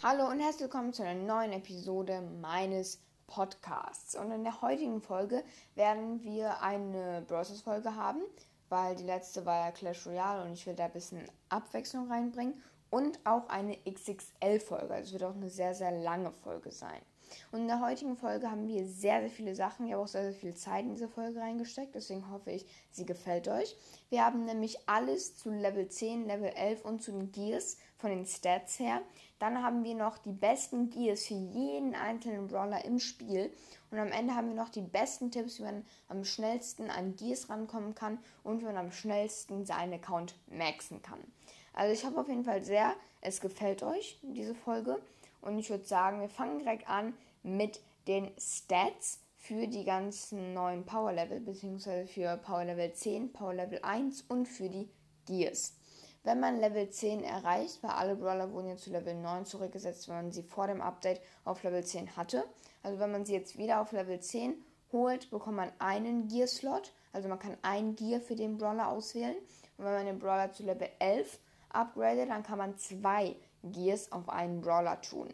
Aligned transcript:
Hallo 0.00 0.28
und 0.28 0.38
herzlich 0.38 0.62
willkommen 0.62 0.92
zu 0.92 1.02
einer 1.02 1.20
neuen 1.20 1.52
Episode 1.52 2.22
meines 2.40 3.00
Podcasts. 3.26 4.14
Und 4.14 4.30
in 4.30 4.44
der 4.44 4.62
heutigen 4.62 5.02
Folge 5.02 5.42
werden 5.74 6.22
wir 6.22 6.62
eine 6.62 7.24
Browsers 7.26 7.62
Folge 7.62 7.96
haben, 7.96 8.20
weil 8.68 8.94
die 8.94 9.02
letzte 9.02 9.44
war 9.44 9.66
ja 9.66 9.72
Clash 9.72 10.06
Royale 10.06 10.44
und 10.44 10.52
ich 10.52 10.64
will 10.68 10.76
da 10.76 10.84
ein 10.84 10.92
bisschen 10.92 11.24
Abwechslung 11.48 12.08
reinbringen 12.08 12.62
und 12.90 13.18
auch 13.24 13.48
eine 13.48 13.76
XXL 13.90 14.60
Folge. 14.60 14.94
Also 14.94 15.08
es 15.08 15.12
wird 15.14 15.24
auch 15.24 15.34
eine 15.34 15.50
sehr, 15.50 15.74
sehr 15.74 15.90
lange 15.90 16.30
Folge 16.30 16.70
sein. 16.70 17.02
Und 17.50 17.62
in 17.62 17.66
der 17.66 17.80
heutigen 17.80 18.16
Folge 18.16 18.48
haben 18.48 18.68
wir 18.68 18.86
sehr, 18.86 19.20
sehr 19.20 19.30
viele 19.30 19.56
Sachen. 19.56 19.86
Ich 19.86 19.92
habe 19.92 20.02
auch 20.04 20.08
sehr, 20.08 20.30
sehr 20.30 20.40
viel 20.40 20.54
Zeit 20.54 20.84
in 20.84 20.90
diese 20.90 21.08
Folge 21.08 21.40
reingesteckt. 21.40 21.96
Deswegen 21.96 22.30
hoffe 22.30 22.52
ich, 22.52 22.64
sie 22.92 23.04
gefällt 23.04 23.48
euch. 23.48 23.76
Wir 24.10 24.24
haben 24.24 24.44
nämlich 24.44 24.78
alles 24.88 25.36
zu 25.36 25.50
Level 25.50 25.88
10, 25.88 26.24
Level 26.24 26.50
11 26.50 26.84
und 26.84 27.02
zu 27.02 27.10
den 27.10 27.32
Gears 27.32 27.78
von 27.98 28.10
den 28.10 28.26
Stats 28.26 28.78
her. 28.78 29.02
Dann 29.38 29.62
haben 29.62 29.84
wir 29.84 29.94
noch 29.94 30.18
die 30.18 30.32
besten 30.32 30.90
Gears 30.90 31.26
für 31.26 31.34
jeden 31.34 31.94
einzelnen 31.94 32.48
Brawler 32.48 32.84
im 32.84 32.98
Spiel. 32.98 33.52
Und 33.90 33.98
am 33.98 34.12
Ende 34.12 34.34
haben 34.34 34.48
wir 34.48 34.54
noch 34.54 34.68
die 34.68 34.82
besten 34.82 35.30
Tipps, 35.30 35.58
wie 35.58 35.64
man 35.64 35.84
am 36.08 36.24
schnellsten 36.24 36.90
an 36.90 37.16
Gears 37.16 37.48
rankommen 37.48 37.94
kann 37.94 38.18
und 38.42 38.60
wie 38.60 38.66
man 38.66 38.76
am 38.76 38.92
schnellsten 38.92 39.64
seinen 39.64 39.94
Account 39.94 40.34
maxen 40.50 41.02
kann. 41.02 41.20
Also 41.72 41.92
ich 41.92 42.04
hoffe 42.04 42.20
auf 42.20 42.28
jeden 42.28 42.44
Fall 42.44 42.64
sehr, 42.64 42.94
es 43.20 43.40
gefällt 43.40 43.82
euch, 43.82 44.18
diese 44.22 44.54
Folge. 44.54 45.00
Und 45.40 45.58
ich 45.58 45.70
würde 45.70 45.84
sagen, 45.84 46.20
wir 46.20 46.28
fangen 46.28 46.58
direkt 46.58 46.88
an 46.88 47.14
mit 47.42 47.80
den 48.06 48.30
Stats 48.38 49.20
für 49.36 49.68
die 49.68 49.84
ganzen 49.84 50.52
neuen 50.52 50.84
Power 50.84 51.12
Level, 51.12 51.40
beziehungsweise 51.40 52.06
für 52.06 52.36
Power 52.36 52.64
Level 52.64 52.92
10, 52.92 53.32
Power 53.32 53.54
Level 53.54 53.78
1 53.82 54.22
und 54.22 54.46
für 54.46 54.68
die 54.68 54.88
Gears. 55.26 55.74
Wenn 56.24 56.40
man 56.40 56.58
Level 56.58 56.90
10 56.90 57.24
erreicht, 57.24 57.82
weil 57.82 57.92
alle 57.92 58.16
Brawler 58.16 58.52
wurden 58.52 58.68
jetzt 58.68 58.84
zu 58.84 58.90
Level 58.90 59.14
9 59.14 59.46
zurückgesetzt, 59.46 60.08
wenn 60.08 60.16
man 60.16 60.32
sie 60.32 60.42
vor 60.42 60.66
dem 60.66 60.80
Update 60.80 61.20
auf 61.44 61.62
Level 61.62 61.84
10 61.84 62.16
hatte. 62.16 62.44
Also 62.82 62.98
wenn 62.98 63.12
man 63.12 63.24
sie 63.24 63.34
jetzt 63.34 63.56
wieder 63.56 63.80
auf 63.80 63.92
Level 63.92 64.20
10 64.20 64.54
holt, 64.92 65.30
bekommt 65.30 65.56
man 65.56 65.72
einen 65.78 66.28
Gear-Slot. 66.28 66.92
Also 67.12 67.28
man 67.28 67.38
kann 67.38 67.56
ein 67.62 67.96
Gear 67.96 68.20
für 68.20 68.36
den 68.36 68.58
Brawler 68.58 68.88
auswählen. 68.88 69.36
Und 69.76 69.84
wenn 69.84 69.94
man 69.94 70.06
den 70.06 70.18
Brawler 70.18 70.52
zu 70.52 70.64
Level 70.64 70.88
11 70.98 71.38
upgradet, 71.70 72.28
dann 72.28 72.42
kann 72.42 72.58
man 72.58 72.76
zwei 72.78 73.36
Gears 73.62 74.12
auf 74.12 74.28
einen 74.28 74.60
Brawler 74.60 75.00
tun. 75.00 75.32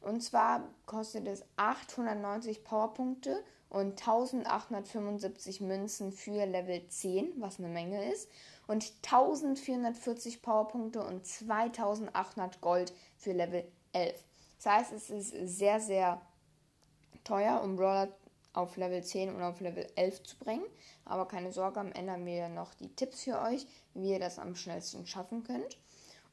Und 0.00 0.22
zwar 0.22 0.62
kostet 0.86 1.28
es 1.28 1.44
890 1.56 2.64
Powerpunkte 2.64 3.42
und 3.68 4.00
1875 4.00 5.60
Münzen 5.60 6.12
für 6.12 6.46
Level 6.46 6.86
10, 6.88 7.34
was 7.36 7.58
eine 7.58 7.68
Menge 7.68 8.10
ist. 8.10 8.30
Und 8.70 8.92
1440 9.02 10.42
Powerpunkte 10.42 11.02
und 11.02 11.26
2800 11.26 12.60
Gold 12.60 12.92
für 13.16 13.32
Level 13.32 13.64
11. 13.92 14.24
Das 14.58 14.72
heißt, 14.72 14.92
es 14.92 15.10
ist 15.10 15.58
sehr, 15.58 15.80
sehr 15.80 16.22
teuer, 17.24 17.62
um 17.64 17.74
Brawler 17.74 18.16
auf 18.52 18.76
Level 18.76 19.02
10 19.02 19.34
und 19.34 19.42
auf 19.42 19.58
Level 19.58 19.88
11 19.96 20.22
zu 20.22 20.38
bringen. 20.38 20.64
Aber 21.04 21.26
keine 21.26 21.50
Sorge, 21.50 21.80
am 21.80 21.90
Ende 21.90 22.12
haben 22.12 22.26
wir 22.26 22.48
noch 22.48 22.72
die 22.74 22.94
Tipps 22.94 23.24
für 23.24 23.40
euch, 23.40 23.66
wie 23.94 24.12
ihr 24.12 24.20
das 24.20 24.38
am 24.38 24.54
schnellsten 24.54 25.04
schaffen 25.04 25.42
könnt. 25.42 25.76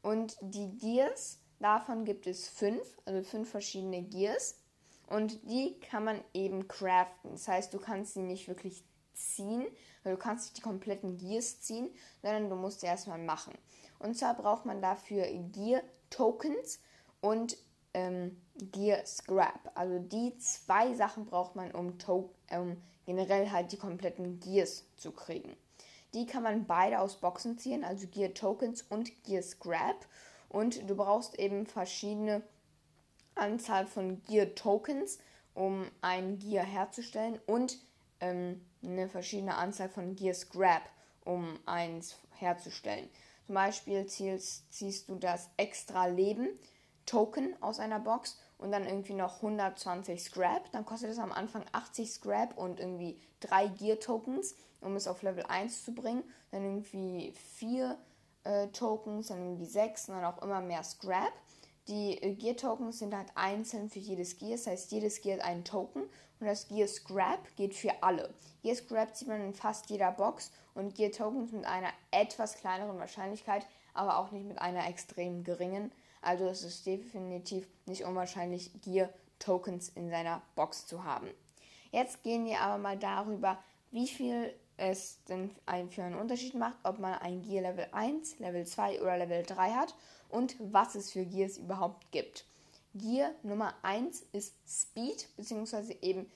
Und 0.04 0.38
die 0.42 0.78
Gears, 0.78 1.40
davon 1.60 2.06
gibt 2.06 2.28
es 2.28 2.48
fünf, 2.48 3.00
also 3.06 3.24
fünf 3.24 3.50
verschiedene 3.50 4.04
Gears. 4.04 4.60
Und 5.08 5.42
die 5.50 5.80
kann 5.80 6.04
man 6.04 6.24
eben 6.36 6.68
craften. 6.68 7.32
Das 7.32 7.48
heißt, 7.48 7.74
du 7.74 7.80
kannst 7.80 8.14
sie 8.14 8.22
nicht 8.22 8.48
wirklich 8.48 8.84
ziehen, 9.18 9.66
weil 10.08 10.16
du 10.16 10.22
kannst 10.22 10.46
nicht 10.46 10.58
die 10.58 10.62
kompletten 10.62 11.18
Gears 11.18 11.60
ziehen, 11.60 11.90
sondern 12.22 12.50
du 12.50 12.56
musst 12.56 12.80
sie 12.80 12.88
erstmal 12.88 13.20
machen. 13.20 13.54
Und 14.00 14.18
zwar 14.18 14.36
braucht 14.36 14.66
man 14.66 14.82
dafür 14.82 15.26
Gear 15.52 15.82
Tokens 16.10 16.80
und 17.20 17.58
ähm, 17.94 18.42
Gear 18.56 19.06
Scrap. 19.06 19.70
Also 19.76 20.00
die 20.00 20.38
zwei 20.38 20.94
Sachen 20.94 21.26
braucht 21.26 21.58
man, 21.58 21.72
um, 21.72 21.98
um 22.52 22.78
generell 23.06 23.52
halt 23.52 23.74
die 23.74 23.78
kompletten 23.78 24.40
Gears 24.40 24.86
zu 24.96 25.12
kriegen. 25.12 25.58
Die 26.14 26.26
kann 26.26 26.44
man 26.44 26.68
beide 26.68 27.02
aus 27.02 27.18
Boxen 27.18 27.58
ziehen, 27.58 27.84
also 27.84 28.08
Gear 28.08 28.34
Tokens 28.34 28.84
und 28.84 29.26
Gear 29.26 29.44
Scrap. 29.44 30.08
Und 30.48 30.90
du 30.90 30.96
brauchst 30.96 31.38
eben 31.38 31.66
verschiedene 31.66 32.44
Anzahl 33.36 33.86
von 33.86 34.24
Gear 34.24 34.56
Tokens, 34.56 35.20
um 35.54 35.92
ein 36.00 36.40
Gear 36.40 36.64
herzustellen 36.64 37.42
und 37.46 37.78
ähm, 38.20 38.66
eine 38.84 39.10
verschiedene 39.10 39.56
Anzahl 39.56 39.90
von 39.90 40.16
Gear 40.16 40.34
Scrap, 40.34 40.84
um 41.24 41.60
eins 41.66 42.18
herzustellen. 42.32 43.10
Zum 43.46 43.56
Beispiel 43.56 44.06
ziehst, 44.06 44.72
ziehst 44.74 45.10
du 45.10 45.16
das 45.16 45.50
extra 45.58 46.06
Leben 46.06 46.50
Token 47.06 47.56
aus 47.62 47.80
einer 47.80 48.00
Box 48.00 48.38
und 48.58 48.72
dann 48.72 48.86
irgendwie 48.86 49.14
noch 49.14 49.38
120 49.38 50.22
Scrap. 50.22 50.72
Dann 50.72 50.86
kostet 50.86 51.12
es 51.12 51.20
am 51.20 51.32
Anfang 51.32 51.64
80 51.72 52.12
Scrap 52.12 52.58
und 52.58 52.80
irgendwie 52.80 53.20
3 53.40 53.68
Gear 53.70 54.00
Tokens, 54.00 54.56
um 54.82 54.96
es 54.96 55.08
auf 55.08 55.22
Level 55.22 55.46
1 55.46 55.86
zu 55.86 55.94
bringen. 55.94 56.24
Dann 56.52 56.64
irgendwie 56.64 57.34
4 57.58 57.98
äh, 58.44 58.68
Tokens, 58.68 59.28
dann 59.28 59.40
irgendwie 59.40 59.66
6 59.66 60.10
und 60.10 60.16
dann 60.16 60.26
auch 60.26 60.42
immer 60.42 60.62
mehr 60.62 60.84
Scrap. 60.84 61.34
Die 61.88 62.22
äh, 62.22 62.34
Gear 62.36 62.58
Tokens 62.58 63.00
sind 63.00 63.16
halt 63.16 63.32
einzeln 63.36 63.90
für 63.90 64.00
jedes 64.00 64.38
Gear, 64.38 64.52
das 64.52 64.68
heißt, 64.68 64.92
jedes 64.92 65.22
Gear 65.22 65.38
hat 65.38 65.46
einen 65.46 65.64
Token 65.64 66.04
und 66.40 66.48
das 66.48 66.68
Gear 66.68 66.88
Scrap 66.88 67.56
geht 67.56 67.74
für 67.74 67.92
alle. 68.02 68.34
Gear 68.64 68.76
Scrap 68.76 69.16
sieht 69.16 69.28
man 69.28 69.42
in 69.42 69.54
fast 69.54 69.90
jeder 69.90 70.12
Box 70.12 70.52
und 70.74 70.96
Gear 70.96 71.12
Tokens 71.12 71.52
mit 71.52 71.66
einer 71.66 71.90
etwas 72.12 72.56
kleineren 72.56 73.00
Wahrscheinlichkeit, 73.00 73.66
aber 73.94 74.18
auch 74.18 74.32
nicht 74.32 74.46
mit 74.46 74.60
einer 74.60 74.88
extrem 74.88 75.44
geringen. 75.44 75.92
Also 76.22 76.48
es 76.48 76.64
ist 76.64 76.86
definitiv 76.86 77.68
nicht 77.86 78.04
unwahrscheinlich, 78.04 78.72
Gear 78.82 79.10
Tokens 79.40 79.90
in 79.90 80.10
seiner 80.10 80.42
Box 80.56 80.88
zu 80.88 81.04
haben. 81.04 81.30
Jetzt 81.92 82.24
gehen 82.24 82.46
wir 82.46 82.62
aber 82.62 82.78
mal 82.78 82.98
darüber, 82.98 83.58
wie 83.92 84.08
viel 84.08 84.54
es 84.78 85.24
denn 85.26 85.50
für 85.90 86.04
einen 86.04 86.20
Unterschied 86.20 86.54
macht, 86.54 86.78
ob 86.84 87.00
man 87.00 87.16
ein 87.16 87.42
Gear 87.42 87.64
Level 87.64 87.88
1, 87.92 88.40
Level 88.40 88.66
2 88.66 89.02
oder 89.02 89.18
Level 89.18 89.44
3 89.44 89.72
hat 89.72 89.96
und 90.30 90.56
was 90.60 90.96
es 90.96 91.12
für 91.12 91.26
Gears 91.26 91.58
überhaupt 91.58 92.12
gibt. 92.12 92.46
Gear 92.94 93.32
Nummer 93.44 93.74
1 93.84 94.26
ist 94.32 94.56
Speed, 94.68 95.28
beziehungsweise 95.36 95.96
eben 96.02 96.30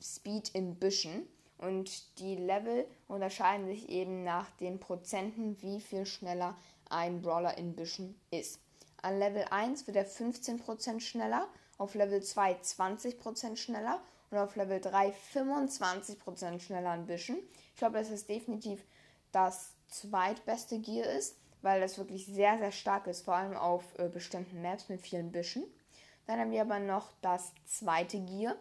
Speed 0.00 0.50
in 0.50 0.76
Büschen. 0.76 1.26
Und 1.58 2.18
die 2.18 2.36
Level 2.36 2.86
unterscheiden 3.08 3.66
sich 3.66 3.88
eben 3.88 4.24
nach 4.24 4.50
den 4.56 4.80
Prozenten, 4.80 5.60
wie 5.62 5.80
viel 5.80 6.04
schneller 6.04 6.56
ein 6.90 7.22
Brawler 7.22 7.56
in 7.56 7.74
Büschen 7.74 8.14
ist. 8.30 8.60
An 9.02 9.18
Level 9.18 9.44
1 9.50 9.86
wird 9.86 9.96
er 9.96 10.06
15% 10.06 11.00
schneller, 11.00 11.48
auf 11.78 11.94
Level 11.94 12.22
2 12.22 12.54
20% 12.60 13.56
schneller 13.56 14.02
und 14.30 14.38
auf 14.38 14.56
Level 14.56 14.80
3 14.80 15.14
25% 15.34 16.60
schneller 16.60 16.90
an 16.90 17.06
Büschen. 17.06 17.38
Ich 17.72 17.78
glaube, 17.78 17.98
dass 17.98 18.10
es 18.10 18.26
definitiv 18.26 18.84
das 19.32 19.72
zweitbeste 19.88 20.78
Gear 20.78 21.10
ist, 21.10 21.36
weil 21.62 21.80
das 21.80 21.98
wirklich 21.98 22.26
sehr, 22.26 22.58
sehr 22.58 22.72
stark 22.72 23.06
ist, 23.06 23.24
vor 23.24 23.34
allem 23.34 23.56
auf 23.56 23.82
äh, 23.98 24.08
bestimmten 24.08 24.62
Maps 24.62 24.88
mit 24.88 25.00
vielen 25.00 25.32
Büschen. 25.32 25.64
Dann 26.26 26.40
haben 26.40 26.50
wir 26.50 26.62
aber 26.62 26.78
noch 26.78 27.12
das 27.20 27.52
zweite 27.66 28.20
Gear 28.20 28.56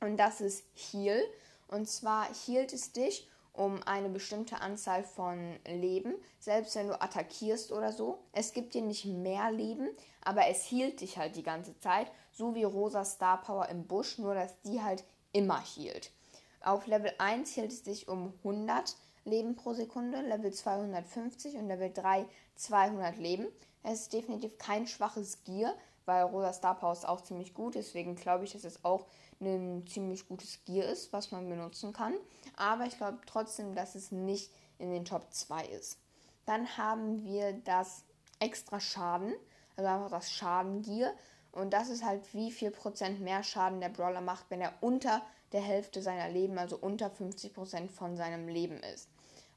und 0.00 0.16
das 0.16 0.40
ist 0.40 0.64
Heal. 0.74 1.22
Und 1.66 1.88
zwar 1.88 2.32
hielt 2.32 2.72
es 2.72 2.92
dich 2.92 3.28
um 3.52 3.82
eine 3.82 4.08
bestimmte 4.08 4.60
Anzahl 4.60 5.02
von 5.02 5.58
Leben, 5.66 6.14
selbst 6.38 6.76
wenn 6.76 6.88
du 6.88 7.00
attackierst 7.00 7.72
oder 7.72 7.92
so. 7.92 8.20
Es 8.32 8.52
gibt 8.52 8.74
dir 8.74 8.82
nicht 8.82 9.04
mehr 9.04 9.50
Leben, 9.50 9.88
aber 10.22 10.46
es 10.46 10.64
hielt 10.64 11.00
dich 11.00 11.18
halt 11.18 11.34
die 11.34 11.42
ganze 11.42 11.78
Zeit, 11.80 12.10
so 12.32 12.54
wie 12.54 12.62
Rosa 12.62 13.04
Star 13.04 13.42
Power 13.42 13.68
im 13.68 13.86
Busch, 13.86 14.18
nur 14.18 14.34
dass 14.34 14.60
die 14.62 14.80
halt 14.80 15.02
immer 15.32 15.60
hielt. 15.60 16.12
Auf 16.60 16.86
Level 16.86 17.12
1 17.18 17.50
hielt 17.50 17.72
es 17.72 17.82
dich 17.82 18.08
um 18.08 18.32
100 18.44 18.96
Leben 19.24 19.56
pro 19.56 19.74
Sekunde, 19.74 20.22
Level 20.22 20.52
250 20.52 21.56
und 21.56 21.66
Level 21.66 21.92
3 21.92 22.26
200 22.54 23.16
Leben. 23.18 23.46
Es 23.82 24.02
ist 24.02 24.12
definitiv 24.12 24.56
kein 24.58 24.86
schwaches 24.86 25.44
Gear, 25.44 25.74
weil 26.08 26.24
Rosa 26.24 26.54
Star 26.54 26.74
Power 26.74 26.92
ist 26.92 27.06
auch 27.06 27.20
ziemlich 27.20 27.52
gut, 27.52 27.74
deswegen 27.74 28.16
glaube 28.16 28.44
ich, 28.44 28.52
dass 28.52 28.64
es 28.64 28.82
auch 28.82 29.06
ein 29.40 29.86
ziemlich 29.86 30.26
gutes 30.26 30.64
Gear 30.64 30.88
ist, 30.88 31.12
was 31.12 31.30
man 31.30 31.48
benutzen 31.48 31.92
kann. 31.92 32.14
Aber 32.56 32.86
ich 32.86 32.96
glaube 32.96 33.18
trotzdem, 33.26 33.74
dass 33.74 33.94
es 33.94 34.10
nicht 34.10 34.50
in 34.78 34.90
den 34.90 35.04
Top 35.04 35.30
2 35.30 35.66
ist. 35.66 35.98
Dann 36.46 36.78
haben 36.78 37.24
wir 37.24 37.52
das 37.52 38.04
extra 38.40 38.80
Schaden, 38.80 39.34
also 39.76 39.88
einfach 39.88 40.10
das 40.10 40.32
Schadengear. 40.32 41.12
Und 41.52 41.74
das 41.74 41.90
ist 41.90 42.04
halt, 42.04 42.32
wie 42.32 42.50
viel 42.52 42.70
Prozent 42.70 43.20
mehr 43.20 43.42
Schaden 43.42 43.80
der 43.80 43.90
Brawler 43.90 44.22
macht, 44.22 44.46
wenn 44.48 44.62
er 44.62 44.72
unter 44.80 45.20
der 45.52 45.60
Hälfte 45.60 46.00
seiner 46.00 46.30
Leben, 46.30 46.58
also 46.58 46.78
unter 46.78 47.10
50 47.10 47.52
Prozent 47.52 47.90
von 47.90 48.16
seinem 48.16 48.48
Leben 48.48 48.78
ist. 48.94 49.08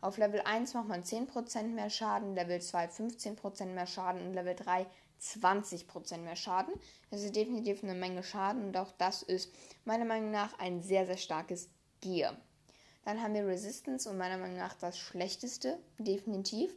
Auf 0.02 0.18
Level 0.18 0.42
1 0.42 0.74
macht 0.74 0.88
man 0.88 1.04
10% 1.04 1.64
mehr 1.64 1.92
Schaden, 1.92 2.34
Level 2.34 2.60
2 2.60 2.88
15% 2.88 3.68
mehr 3.68 3.86
Schaden 3.86 4.26
und 4.26 4.34
Level 4.34 4.56
3 4.56 4.88
20% 5.22 6.18
mehr 6.18 6.36
Schaden. 6.36 6.74
Das 7.10 7.22
ist 7.22 7.36
definitiv 7.36 7.84
eine 7.84 7.94
Menge 7.94 8.24
Schaden 8.24 8.66
und 8.66 8.78
auch 8.78 8.92
das 8.98 9.22
ist 9.22 9.52
meiner 9.86 10.06
Meinung 10.06 10.32
nach 10.32 10.58
ein 10.60 10.82
sehr, 10.82 11.06
sehr 11.06 11.18
starkes 11.18 11.70
Gear. 12.02 12.36
Dann 13.06 13.22
haben 13.22 13.34
wir 13.34 13.48
Resistance 13.48 14.10
und 14.10 14.18
meiner 14.18 14.38
Meinung 14.38 14.58
nach 14.58 14.74
das 14.74 14.98
schlechteste, 14.98 15.80
definitiv. 15.98 16.74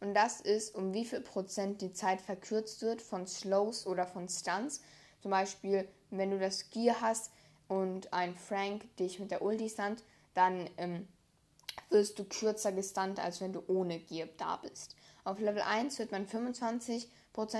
Und 0.00 0.14
das 0.14 0.40
ist, 0.40 0.74
um 0.74 0.92
wie 0.92 1.04
viel 1.04 1.20
Prozent 1.20 1.80
die 1.80 1.92
Zeit 1.92 2.20
verkürzt 2.20 2.82
wird 2.82 3.00
von 3.00 3.26
Slows 3.26 3.86
oder 3.86 4.06
von 4.06 4.28
Stunts. 4.28 4.82
Zum 5.20 5.30
Beispiel, 5.30 5.88
wenn 6.10 6.30
du 6.30 6.38
das 6.38 6.70
Gear 6.70 7.00
hast 7.00 7.30
und 7.68 8.12
ein 8.12 8.34
Frank 8.34 8.94
dich 8.96 9.18
mit 9.18 9.30
der 9.30 9.42
Ulti 9.42 9.68
stunt, 9.68 10.02
dann 10.34 10.68
ähm, 10.76 11.08
wirst 11.90 12.18
du 12.18 12.24
kürzer 12.24 12.72
gestunt, 12.72 13.18
als 13.18 13.40
wenn 13.40 13.52
du 13.52 13.62
ohne 13.66 13.98
Gear 13.98 14.28
da 14.36 14.56
bist. 14.56 14.96
Auf 15.24 15.40
Level 15.40 15.62
1 15.62 15.98
wird 15.98 16.12
man 16.12 16.26
25% 16.26 17.06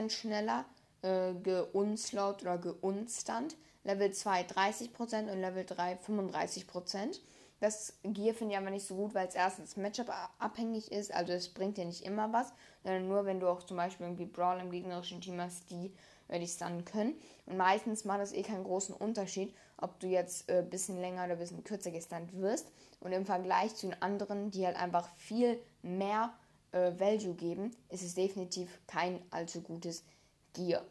schneller 0.08 0.64
äh, 1.02 1.34
geunslowt 1.34 2.42
oder 2.42 2.58
geunstunt. 2.58 3.56
Level 3.84 4.10
2 4.10 4.42
30% 4.42 5.30
und 5.30 5.40
Level 5.40 5.64
3 5.64 5.98
35%. 6.06 7.20
Das 7.60 7.94
Gear 8.02 8.34
finde 8.34 8.54
ich 8.54 8.58
aber 8.58 8.70
nicht 8.70 8.86
so 8.86 8.96
gut, 8.96 9.14
weil 9.14 9.28
es 9.28 9.34
erstens 9.34 9.76
Matchup 9.76 10.12
abhängig 10.38 10.92
ist, 10.92 11.12
also 11.14 11.32
es 11.32 11.48
bringt 11.48 11.78
dir 11.78 11.86
nicht 11.86 12.04
immer 12.04 12.32
was, 12.32 12.52
sondern 12.82 13.08
nur 13.08 13.24
wenn 13.24 13.40
du 13.40 13.48
auch 13.48 13.62
zum 13.62 13.78
Beispiel 13.78 14.06
irgendwie 14.06 14.26
Brawl 14.26 14.60
im 14.60 14.70
gegnerischen 14.70 15.22
Team 15.22 15.40
hast, 15.40 15.70
die 15.70 15.92
äh, 16.28 16.38
dich 16.38 16.52
stunnen 16.52 16.84
können. 16.84 17.14
Und 17.46 17.56
meistens 17.56 18.04
macht 18.04 18.20
das 18.20 18.32
eh 18.32 18.42
keinen 18.42 18.64
großen 18.64 18.94
Unterschied, 18.94 19.54
ob 19.78 19.98
du 20.00 20.06
jetzt 20.06 20.50
ein 20.50 20.66
äh, 20.66 20.68
bisschen 20.68 21.00
länger 21.00 21.24
oder 21.24 21.32
ein 21.32 21.38
bisschen 21.38 21.64
kürzer 21.64 21.90
gestunt 21.90 22.34
wirst. 22.34 22.70
Und 23.00 23.12
im 23.12 23.24
Vergleich 23.24 23.74
zu 23.74 23.86
den 23.86 24.02
anderen, 24.02 24.50
die 24.50 24.66
halt 24.66 24.76
einfach 24.76 25.08
viel 25.16 25.58
mehr 25.82 26.32
äh, 26.76 27.00
Value 27.00 27.34
geben, 27.34 27.74
ist 27.88 28.02
es 28.02 28.14
definitiv 28.14 28.78
kein 28.86 29.20
allzu 29.30 29.62
gutes 29.62 30.04
Gear. 30.52 30.84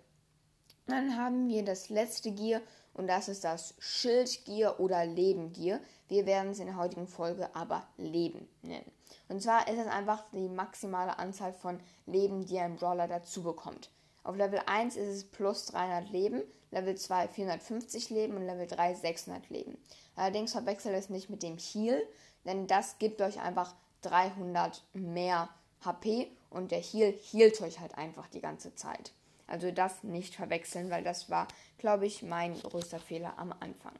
Dann 0.87 1.17
haben 1.17 1.47
wir 1.47 1.63
das 1.63 1.89
letzte 1.89 2.31
Gear 2.31 2.61
und 2.93 3.07
das 3.07 3.27
ist 3.27 3.43
das 3.43 3.75
Schildgear 3.79 4.79
oder 4.79 5.05
Lebengear. 5.05 5.79
Wir 6.07 6.25
werden 6.25 6.51
es 6.51 6.59
in 6.59 6.67
der 6.67 6.77
heutigen 6.77 7.07
Folge 7.07 7.55
aber 7.55 7.87
Leben 7.97 8.47
nennen. 8.61 8.91
Und 9.27 9.41
zwar 9.41 9.67
ist 9.67 9.79
es 9.79 9.87
einfach 9.87 10.23
die 10.31 10.49
maximale 10.49 11.17
Anzahl 11.17 11.53
von 11.53 11.79
Leben, 12.05 12.45
die 12.45 12.59
ein 12.59 12.75
Brawler 12.75 13.07
dazu 13.07 13.43
bekommt. 13.43 13.89
Auf 14.23 14.35
Level 14.35 14.61
1 14.65 14.95
ist 14.95 15.07
es 15.07 15.23
plus 15.23 15.65
300 15.67 16.09
Leben, 16.09 16.41
Level 16.71 16.95
2 16.95 17.27
450 17.27 18.09
Leben 18.09 18.37
und 18.37 18.45
Level 18.45 18.67
3 18.67 18.95
600 18.95 19.49
Leben. 19.49 19.77
Allerdings 20.15 20.51
verwechselt 20.51 20.95
es 20.95 21.09
nicht 21.09 21.29
mit 21.29 21.43
dem 21.43 21.57
Heal, 21.57 22.01
denn 22.43 22.67
das 22.67 22.97
gibt 22.97 23.21
euch 23.21 23.39
einfach 23.39 23.75
300 24.01 24.83
mehr 24.93 25.49
HP 25.81 26.31
und 26.49 26.71
der 26.71 26.79
Heal 26.79 27.13
healt 27.31 27.61
euch 27.61 27.79
halt 27.79 27.97
einfach 27.97 28.27
die 28.29 28.41
ganze 28.41 28.75
Zeit. 28.75 29.11
Also 29.47 29.71
das 29.71 30.03
nicht 30.03 30.35
verwechseln, 30.35 30.89
weil 30.89 31.03
das 31.03 31.29
war, 31.29 31.47
glaube 31.77 32.05
ich, 32.05 32.23
mein 32.23 32.59
größter 32.61 32.99
Fehler 32.99 33.37
am 33.37 33.53
Anfang. 33.59 33.93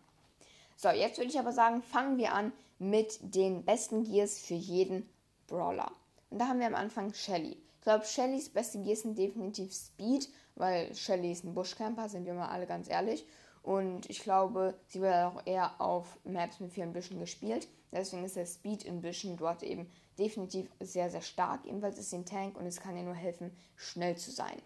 So, 0.76 0.90
jetzt 0.90 1.18
würde 1.18 1.30
ich 1.30 1.40
aber 1.40 1.52
sagen, 1.52 1.82
fangen 1.82 2.18
wir 2.18 2.34
an 2.34 2.52
mit 2.80 3.20
den 3.22 3.64
besten 3.64 4.04
Gears 4.04 4.40
für 4.40 4.56
jeden 4.56 5.08
Brawler. 5.48 5.92
Und 6.30 6.40
da 6.40 6.48
haben 6.48 6.60
wir 6.60 6.68
am 6.68 6.76
Anfang 6.76 7.14
Shelly. 7.14 7.52
Ich 7.52 7.82
glaube, 7.82 8.06
Shellys 8.06 8.50
beste 8.50 8.82
Gears 8.82 9.02
sind 9.02 9.18
definitiv 9.18 9.74
Speed, 9.74 10.28
weil 10.56 10.94
Shelly 10.96 11.32
ist 11.32 11.44
ein 11.44 11.54
Buschcamper, 11.54 12.10
sind 12.10 12.26
wir 12.26 12.34
mal 12.34 12.50
alle 12.50 12.66
ganz 12.66 12.90
ehrlich. 12.90 13.26
Und 13.66 14.08
ich 14.12 14.20
glaube, 14.20 14.76
sie 14.90 15.02
wird 15.02 15.16
auch 15.16 15.42
eher 15.44 15.82
auf 15.82 16.20
Maps 16.24 16.60
mit 16.60 16.72
vielen 16.72 16.94
Büschen 16.94 17.20
gespielt. 17.20 17.68
Deswegen 17.92 18.24
ist 18.24 18.36
der 18.36 18.46
Speed 18.46 18.84
in 18.84 19.02
Büschen 19.02 19.38
dort 19.38 19.64
eben 19.64 19.90
definitiv 20.20 20.70
sehr, 20.80 21.10
sehr 21.10 21.24
stark. 21.24 21.66
Ebenfalls 21.66 21.98
ist 21.98 22.12
sie 22.12 22.18
ein 22.18 22.28
Tank 22.28 22.60
und 22.60 22.68
es 22.68 22.80
kann 22.80 22.96
ihr 22.96 23.02
nur 23.02 23.16
helfen, 23.16 23.52
schnell 23.76 24.18
zu 24.18 24.30
sein. 24.30 24.62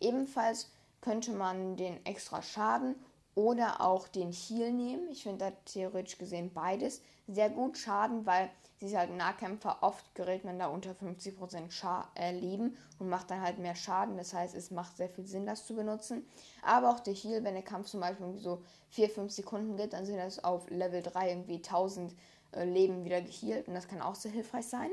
Ebenfalls 0.00 0.70
könnte 1.00 1.32
man 1.32 1.78
den 1.78 2.04
extra 2.04 2.42
Schaden 2.42 2.94
oder 3.34 3.80
auch 3.80 4.06
den 4.06 4.32
Heal 4.32 4.70
nehmen. 4.70 5.08
Ich 5.10 5.22
finde 5.22 5.46
da 5.46 5.50
theoretisch 5.64 6.18
gesehen 6.18 6.52
beides 6.52 7.00
sehr 7.26 7.48
gut. 7.48 7.78
Schaden, 7.78 8.26
weil 8.26 8.50
sie 8.82 8.88
ist 8.88 8.96
halt 8.96 9.16
Nahkämpfer. 9.16 9.78
Oft 9.80 10.12
gerät 10.16 10.44
man 10.44 10.58
da 10.58 10.66
unter 10.66 10.90
50% 10.90 11.70
Scha 11.70 12.10
äh, 12.16 12.32
Leben 12.32 12.76
und 12.98 13.08
macht 13.08 13.30
dann 13.30 13.40
halt 13.40 13.58
mehr 13.58 13.76
Schaden. 13.76 14.16
Das 14.16 14.34
heißt, 14.34 14.56
es 14.56 14.72
macht 14.72 14.96
sehr 14.96 15.08
viel 15.08 15.24
Sinn, 15.24 15.46
das 15.46 15.66
zu 15.66 15.76
benutzen. 15.76 16.26
Aber 16.62 16.90
auch 16.90 16.98
der 16.98 17.14
Heal, 17.14 17.44
wenn 17.44 17.54
der 17.54 17.62
Kampf 17.62 17.86
zum 17.86 18.00
Beispiel 18.00 18.36
so 18.38 18.60
4-5 18.92 19.30
Sekunden 19.30 19.76
geht, 19.76 19.92
dann 19.92 20.04
sind 20.04 20.16
das 20.16 20.42
auf 20.42 20.68
Level 20.68 21.00
3 21.00 21.30
irgendwie 21.30 21.56
1000 21.56 22.12
äh, 22.50 22.64
Leben 22.64 23.04
wieder 23.04 23.22
geheilt. 23.22 23.68
Und 23.68 23.74
das 23.74 23.86
kann 23.86 24.02
auch 24.02 24.16
sehr 24.16 24.32
hilfreich 24.32 24.66
sein. 24.66 24.90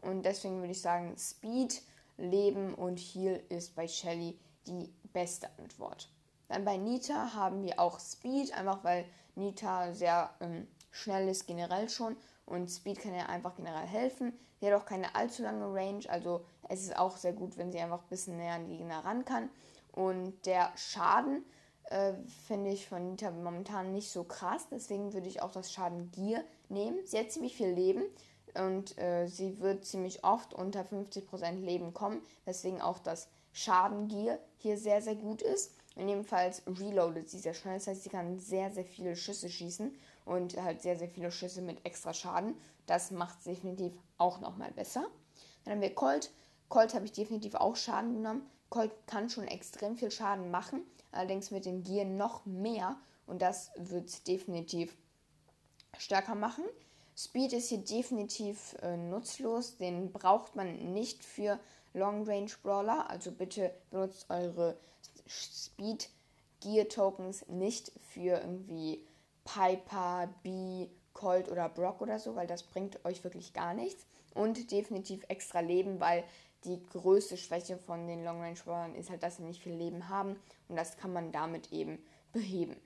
Und 0.00 0.24
deswegen 0.24 0.60
würde 0.60 0.72
ich 0.72 0.80
sagen, 0.80 1.14
Speed, 1.18 1.82
Leben 2.16 2.72
und 2.72 2.98
Heal 2.98 3.42
ist 3.50 3.74
bei 3.76 3.86
Shelly 3.86 4.38
die 4.66 4.90
beste 5.12 5.50
Antwort. 5.58 6.08
Dann 6.48 6.64
bei 6.64 6.78
Nita 6.78 7.34
haben 7.34 7.62
wir 7.62 7.78
auch 7.78 8.00
Speed, 8.00 8.54
einfach 8.54 8.82
weil 8.82 9.04
Nita 9.34 9.92
sehr 9.92 10.30
ähm, 10.40 10.66
schnell 10.90 11.28
ist 11.28 11.46
generell 11.46 11.90
schon 11.90 12.16
und 12.46 12.68
Speed 12.68 13.00
kann 13.00 13.14
ja 13.14 13.26
einfach 13.26 13.54
generell 13.56 13.86
helfen. 13.86 14.32
Sie 14.60 14.66
hat 14.66 14.80
auch 14.80 14.86
keine 14.86 15.14
allzu 15.14 15.42
lange 15.42 15.66
Range, 15.66 16.08
also 16.08 16.44
es 16.68 16.82
ist 16.82 16.96
auch 16.96 17.16
sehr 17.16 17.32
gut, 17.32 17.58
wenn 17.58 17.72
sie 17.72 17.78
einfach 17.78 18.02
ein 18.02 18.08
bisschen 18.08 18.38
näher 18.38 18.54
an 18.54 18.66
die 18.66 18.78
Gegner 18.78 19.04
ran 19.04 19.24
kann. 19.24 19.50
Und 19.92 20.46
der 20.46 20.72
Schaden 20.76 21.44
äh, 21.84 22.14
finde 22.46 22.70
ich 22.70 22.88
von 22.88 23.10
Nita 23.10 23.30
momentan 23.30 23.92
nicht 23.92 24.10
so 24.10 24.24
krass, 24.24 24.66
deswegen 24.70 25.12
würde 25.12 25.28
ich 25.28 25.42
auch 25.42 25.52
das 25.52 25.72
Schaden 25.72 26.10
Gear 26.12 26.42
nehmen. 26.68 26.98
Sie 27.04 27.18
hat 27.18 27.30
ziemlich 27.30 27.56
viel 27.56 27.68
Leben 27.68 28.02
und 28.54 28.96
äh, 28.98 29.26
sie 29.26 29.60
wird 29.60 29.84
ziemlich 29.84 30.24
oft 30.24 30.54
unter 30.54 30.82
50% 30.82 31.60
Leben 31.60 31.92
kommen, 31.92 32.22
deswegen 32.46 32.80
auch 32.80 32.98
das 32.98 33.28
Schadengier 33.52 34.38
hier 34.58 34.78
sehr, 34.78 35.02
sehr 35.02 35.16
gut 35.16 35.42
ist. 35.42 35.74
Und 35.96 36.08
jedenfalls 36.08 36.62
reloadet 36.66 37.30
sie 37.30 37.38
sehr 37.38 37.54
schnell. 37.54 37.74
Das 37.74 37.86
heißt, 37.86 38.02
sie 38.02 38.10
kann 38.10 38.38
sehr, 38.38 38.70
sehr 38.70 38.84
viele 38.84 39.16
Schüsse 39.16 39.48
schießen 39.48 39.96
und 40.26 40.60
halt 40.60 40.82
sehr, 40.82 40.96
sehr 40.96 41.08
viele 41.08 41.30
Schüsse 41.30 41.62
mit 41.62 41.86
extra 41.86 42.12
Schaden. 42.12 42.54
Das 42.84 43.10
macht 43.10 43.38
es 43.38 43.44
definitiv 43.44 43.94
auch 44.18 44.40
nochmal 44.40 44.72
besser. 44.72 45.06
Dann 45.64 45.74
haben 45.74 45.80
wir 45.80 45.94
Colt. 45.94 46.30
Colt 46.68 46.94
habe 46.94 47.06
ich 47.06 47.12
definitiv 47.12 47.54
auch 47.54 47.76
Schaden 47.76 48.14
genommen. 48.14 48.42
Colt 48.68 48.92
kann 49.06 49.30
schon 49.30 49.46
extrem 49.46 49.96
viel 49.96 50.10
Schaden 50.10 50.50
machen, 50.50 50.82
allerdings 51.12 51.50
mit 51.50 51.64
dem 51.64 51.82
Gear 51.84 52.04
noch 52.04 52.44
mehr 52.44 52.96
und 53.26 53.40
das 53.40 53.70
wird 53.76 54.08
es 54.08 54.24
definitiv 54.24 54.96
stärker 55.96 56.34
machen. 56.34 56.64
Speed 57.16 57.52
ist 57.52 57.68
hier 57.68 57.78
definitiv 57.78 58.76
äh, 58.82 58.96
nutzlos, 58.96 59.76
den 59.76 60.12
braucht 60.12 60.56
man 60.56 60.92
nicht 60.92 61.24
für 61.24 61.58
Long 61.94 62.28
Range 62.28 62.50
Brawler. 62.62 63.08
Also 63.08 63.32
bitte 63.32 63.72
benutzt 63.90 64.26
eure 64.28 64.76
Speed 65.26 66.10
Gear 66.60 66.88
Tokens 66.88 67.46
nicht 67.48 67.92
für 68.12 68.40
irgendwie 68.40 69.06
Piper, 69.46 70.28
B, 70.42 70.88
Colt 71.14 71.48
oder 71.48 71.68
Brock 71.70 72.02
oder 72.02 72.18
so, 72.18 72.36
weil 72.36 72.46
das 72.46 72.62
bringt 72.62 73.02
euch 73.06 73.24
wirklich 73.24 73.54
gar 73.54 73.72
nichts. 73.72 74.04
Und 74.34 74.70
definitiv 74.70 75.24
extra 75.28 75.60
Leben, 75.60 75.98
weil 75.98 76.24
die 76.64 76.84
größte 76.92 77.38
Schwäche 77.38 77.78
von 77.78 78.06
den 78.06 78.24
Long 78.24 78.42
Range 78.42 78.58
Brawlern 78.62 78.94
ist 78.94 79.08
halt, 79.08 79.22
dass 79.22 79.36
sie 79.36 79.44
nicht 79.44 79.62
viel 79.62 79.74
Leben 79.74 80.08
haben 80.08 80.36
und 80.68 80.76
das 80.76 80.96
kann 80.98 81.12
man 81.12 81.32
damit 81.32 81.72
eben 81.72 81.98
beheben. 82.32 82.76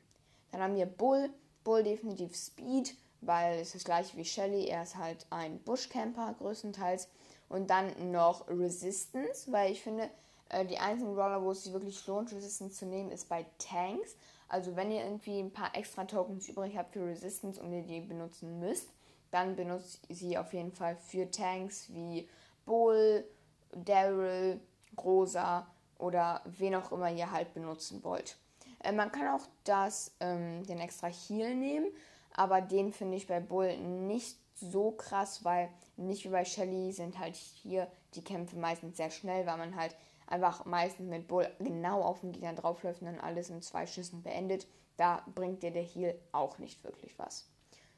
Dann 0.52 0.60
haben 0.60 0.76
wir 0.76 0.86
Bull. 0.86 1.30
Bull 1.64 1.82
definitiv 1.82 2.36
Speed, 2.36 2.94
weil 3.20 3.58
es 3.58 3.68
ist 3.68 3.76
das 3.76 3.84
gleiche 3.84 4.16
wie 4.16 4.24
Shelly. 4.24 4.66
Er 4.66 4.82
ist 4.82 4.96
halt 4.96 5.26
ein 5.30 5.58
Bushcamper 5.60 6.34
größtenteils. 6.38 7.08
Und 7.48 7.68
dann 7.68 8.12
noch 8.12 8.48
Resistance, 8.48 9.50
weil 9.50 9.72
ich 9.72 9.82
finde, 9.82 10.08
äh, 10.48 10.64
die 10.64 10.78
einzigen 10.78 11.14
Roller, 11.14 11.42
wo 11.42 11.50
es 11.50 11.64
sich 11.64 11.72
wirklich 11.72 12.06
lohnt, 12.06 12.32
Resistance 12.32 12.78
zu 12.78 12.86
nehmen, 12.86 13.10
ist 13.10 13.28
bei 13.28 13.44
Tanks. 13.58 14.16
Also 14.50 14.74
wenn 14.74 14.90
ihr 14.90 15.04
irgendwie 15.04 15.38
ein 15.38 15.52
paar 15.52 15.74
extra 15.76 16.04
Tokens 16.04 16.48
übrig 16.48 16.76
habt 16.76 16.92
für 16.92 17.06
Resistance 17.06 17.62
und 17.62 17.72
ihr 17.72 17.82
die 17.82 18.00
benutzen 18.00 18.58
müsst, 18.58 18.88
dann 19.30 19.54
benutzt 19.54 20.00
sie 20.08 20.36
auf 20.36 20.52
jeden 20.52 20.72
Fall 20.72 20.96
für 20.96 21.30
Tanks 21.30 21.86
wie 21.92 22.28
Bull, 22.66 23.24
Daryl, 23.72 24.60
Rosa 24.98 25.68
oder 25.98 26.42
wen 26.44 26.74
auch 26.74 26.90
immer 26.90 27.10
ihr 27.12 27.30
halt 27.30 27.54
benutzen 27.54 28.02
wollt. 28.02 28.36
Äh, 28.82 28.90
man 28.90 29.12
kann 29.12 29.28
auch 29.28 29.46
das, 29.62 30.12
ähm, 30.18 30.64
den 30.66 30.80
extra 30.80 31.06
Heal 31.06 31.54
nehmen, 31.54 31.86
aber 32.34 32.60
den 32.60 32.92
finde 32.92 33.16
ich 33.16 33.28
bei 33.28 33.38
Bull 33.38 33.76
nicht 33.76 34.36
so 34.56 34.90
krass, 34.90 35.44
weil 35.44 35.68
nicht 35.96 36.24
wie 36.24 36.30
bei 36.30 36.44
Shelly 36.44 36.92
sind 36.92 37.18
halt 37.18 37.36
hier 37.36 37.86
die 38.14 38.24
Kämpfe 38.24 38.56
meistens 38.56 38.96
sehr 38.96 39.10
schnell, 39.10 39.46
weil 39.46 39.58
man 39.58 39.76
halt 39.76 39.94
einfach 40.30 40.64
meistens 40.64 41.08
mit 41.08 41.28
Bull 41.28 41.48
genau 41.58 42.02
auf 42.02 42.20
den 42.20 42.32
Gegner 42.32 42.54
draufläuft 42.54 43.02
und 43.02 43.06
dann 43.06 43.20
alles 43.20 43.50
in 43.50 43.62
zwei 43.62 43.86
Schüssen 43.86 44.22
beendet. 44.22 44.66
Da 44.96 45.24
bringt 45.34 45.62
dir 45.62 45.70
der 45.70 45.82
Heal 45.82 46.18
auch 46.32 46.58
nicht 46.58 46.82
wirklich 46.84 47.18
was. 47.18 47.48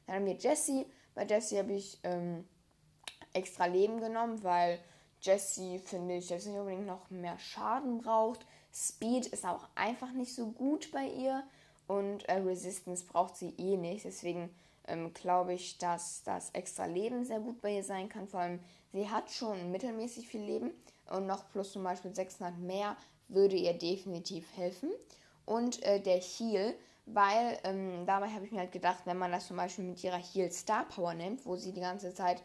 Dann 0.05 0.15
haben 0.15 0.25
wir 0.25 0.35
Jesse. 0.35 0.85
Bei 1.15 1.25
Jesse 1.25 1.59
habe 1.59 1.73
ich 1.73 1.99
ähm, 2.03 2.47
extra 3.33 3.65
Leben 3.65 3.99
genommen, 3.99 4.43
weil 4.43 4.79
Jesse, 5.21 5.79
finde 5.79 6.15
ich, 6.15 6.29
jetzt 6.29 6.47
nicht 6.47 6.57
unbedingt 6.57 6.87
noch 6.87 7.09
mehr 7.09 7.37
Schaden 7.39 7.99
braucht. 7.99 8.45
Speed 8.73 9.27
ist 9.27 9.45
auch 9.45 9.67
einfach 9.75 10.11
nicht 10.11 10.33
so 10.33 10.51
gut 10.51 10.91
bei 10.91 11.05
ihr 11.05 11.43
und 11.87 12.27
äh, 12.27 12.39
Resistance 12.39 13.05
braucht 13.05 13.35
sie 13.35 13.53
eh 13.57 13.77
nicht. 13.77 14.05
Deswegen 14.05 14.49
ähm, 14.87 15.13
glaube 15.13 15.53
ich, 15.53 15.77
dass 15.77 16.23
das 16.23 16.49
extra 16.51 16.85
Leben 16.85 17.23
sehr 17.25 17.39
gut 17.39 17.61
bei 17.61 17.75
ihr 17.75 17.83
sein 17.83 18.09
kann. 18.09 18.27
Vor 18.27 18.39
allem, 18.39 18.59
sie 18.91 19.09
hat 19.09 19.31
schon 19.31 19.71
mittelmäßig 19.71 20.27
viel 20.27 20.41
Leben 20.41 20.71
und 21.09 21.27
noch 21.27 21.49
plus 21.51 21.71
zum 21.71 21.83
Beispiel 21.83 22.13
600 22.13 22.57
mehr 22.57 22.95
würde 23.27 23.55
ihr 23.55 23.73
definitiv 23.73 24.45
helfen. 24.55 24.91
Und 25.45 25.83
äh, 25.83 25.99
der 25.99 26.19
Heal, 26.19 26.73
weil 27.05 27.59
ähm, 27.63 28.05
dabei 28.05 28.29
habe 28.29 28.45
ich 28.45 28.51
mir 28.51 28.59
halt 28.59 28.71
gedacht, 28.71 28.99
wenn 29.05 29.17
man 29.17 29.31
das 29.31 29.47
zum 29.47 29.57
Beispiel 29.57 29.85
mit 29.85 30.03
ihrer 30.03 30.17
Heal 30.17 30.51
Star 30.51 30.85
Power 30.85 31.13
nimmt, 31.13 31.45
wo 31.45 31.55
sie 31.55 31.73
die 31.73 31.81
ganze 31.81 32.13
Zeit 32.13 32.41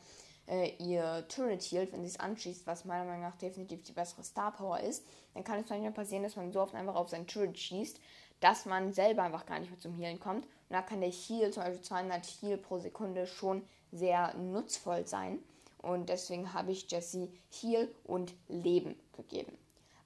äh, 0.48 0.72
ihr 0.78 1.26
Turret 1.28 1.62
healt, 1.62 1.92
wenn 1.92 2.02
sie 2.02 2.08
es 2.08 2.20
anschießt, 2.20 2.66
was 2.66 2.84
meiner 2.84 3.04
Meinung 3.04 3.22
nach 3.22 3.36
definitiv 3.36 3.82
die 3.82 3.92
bessere 3.92 4.24
Star 4.24 4.52
Power 4.52 4.80
ist, 4.80 5.06
dann 5.34 5.44
kann 5.44 5.60
es 5.60 5.68
manchmal 5.68 5.92
passieren, 5.92 6.22
dass 6.22 6.36
man 6.36 6.52
so 6.52 6.60
oft 6.60 6.74
einfach 6.74 6.94
auf 6.94 7.08
sein 7.08 7.26
Turret 7.26 7.58
schießt, 7.58 8.00
dass 8.40 8.66
man 8.66 8.92
selber 8.92 9.22
einfach 9.22 9.46
gar 9.46 9.58
nicht 9.58 9.70
mehr 9.70 9.80
zum 9.80 9.94
Healen 9.94 10.20
kommt. 10.20 10.44
Und 10.44 10.70
da 10.70 10.82
kann 10.82 11.00
der 11.00 11.10
Heal, 11.10 11.52
zum 11.52 11.62
Beispiel 11.62 11.82
200 11.82 12.26
Heal 12.26 12.58
pro 12.58 12.78
Sekunde, 12.78 13.26
schon 13.26 13.62
sehr 13.92 14.34
nutzvoll 14.34 15.06
sein. 15.06 15.38
Und 15.82 16.08
deswegen 16.08 16.52
habe 16.52 16.73
ich 16.73 16.90
Jesse 16.90 17.30
Heal 17.50 17.88
und 18.04 18.35
Leben 18.49 18.99
gegeben. 19.16 19.56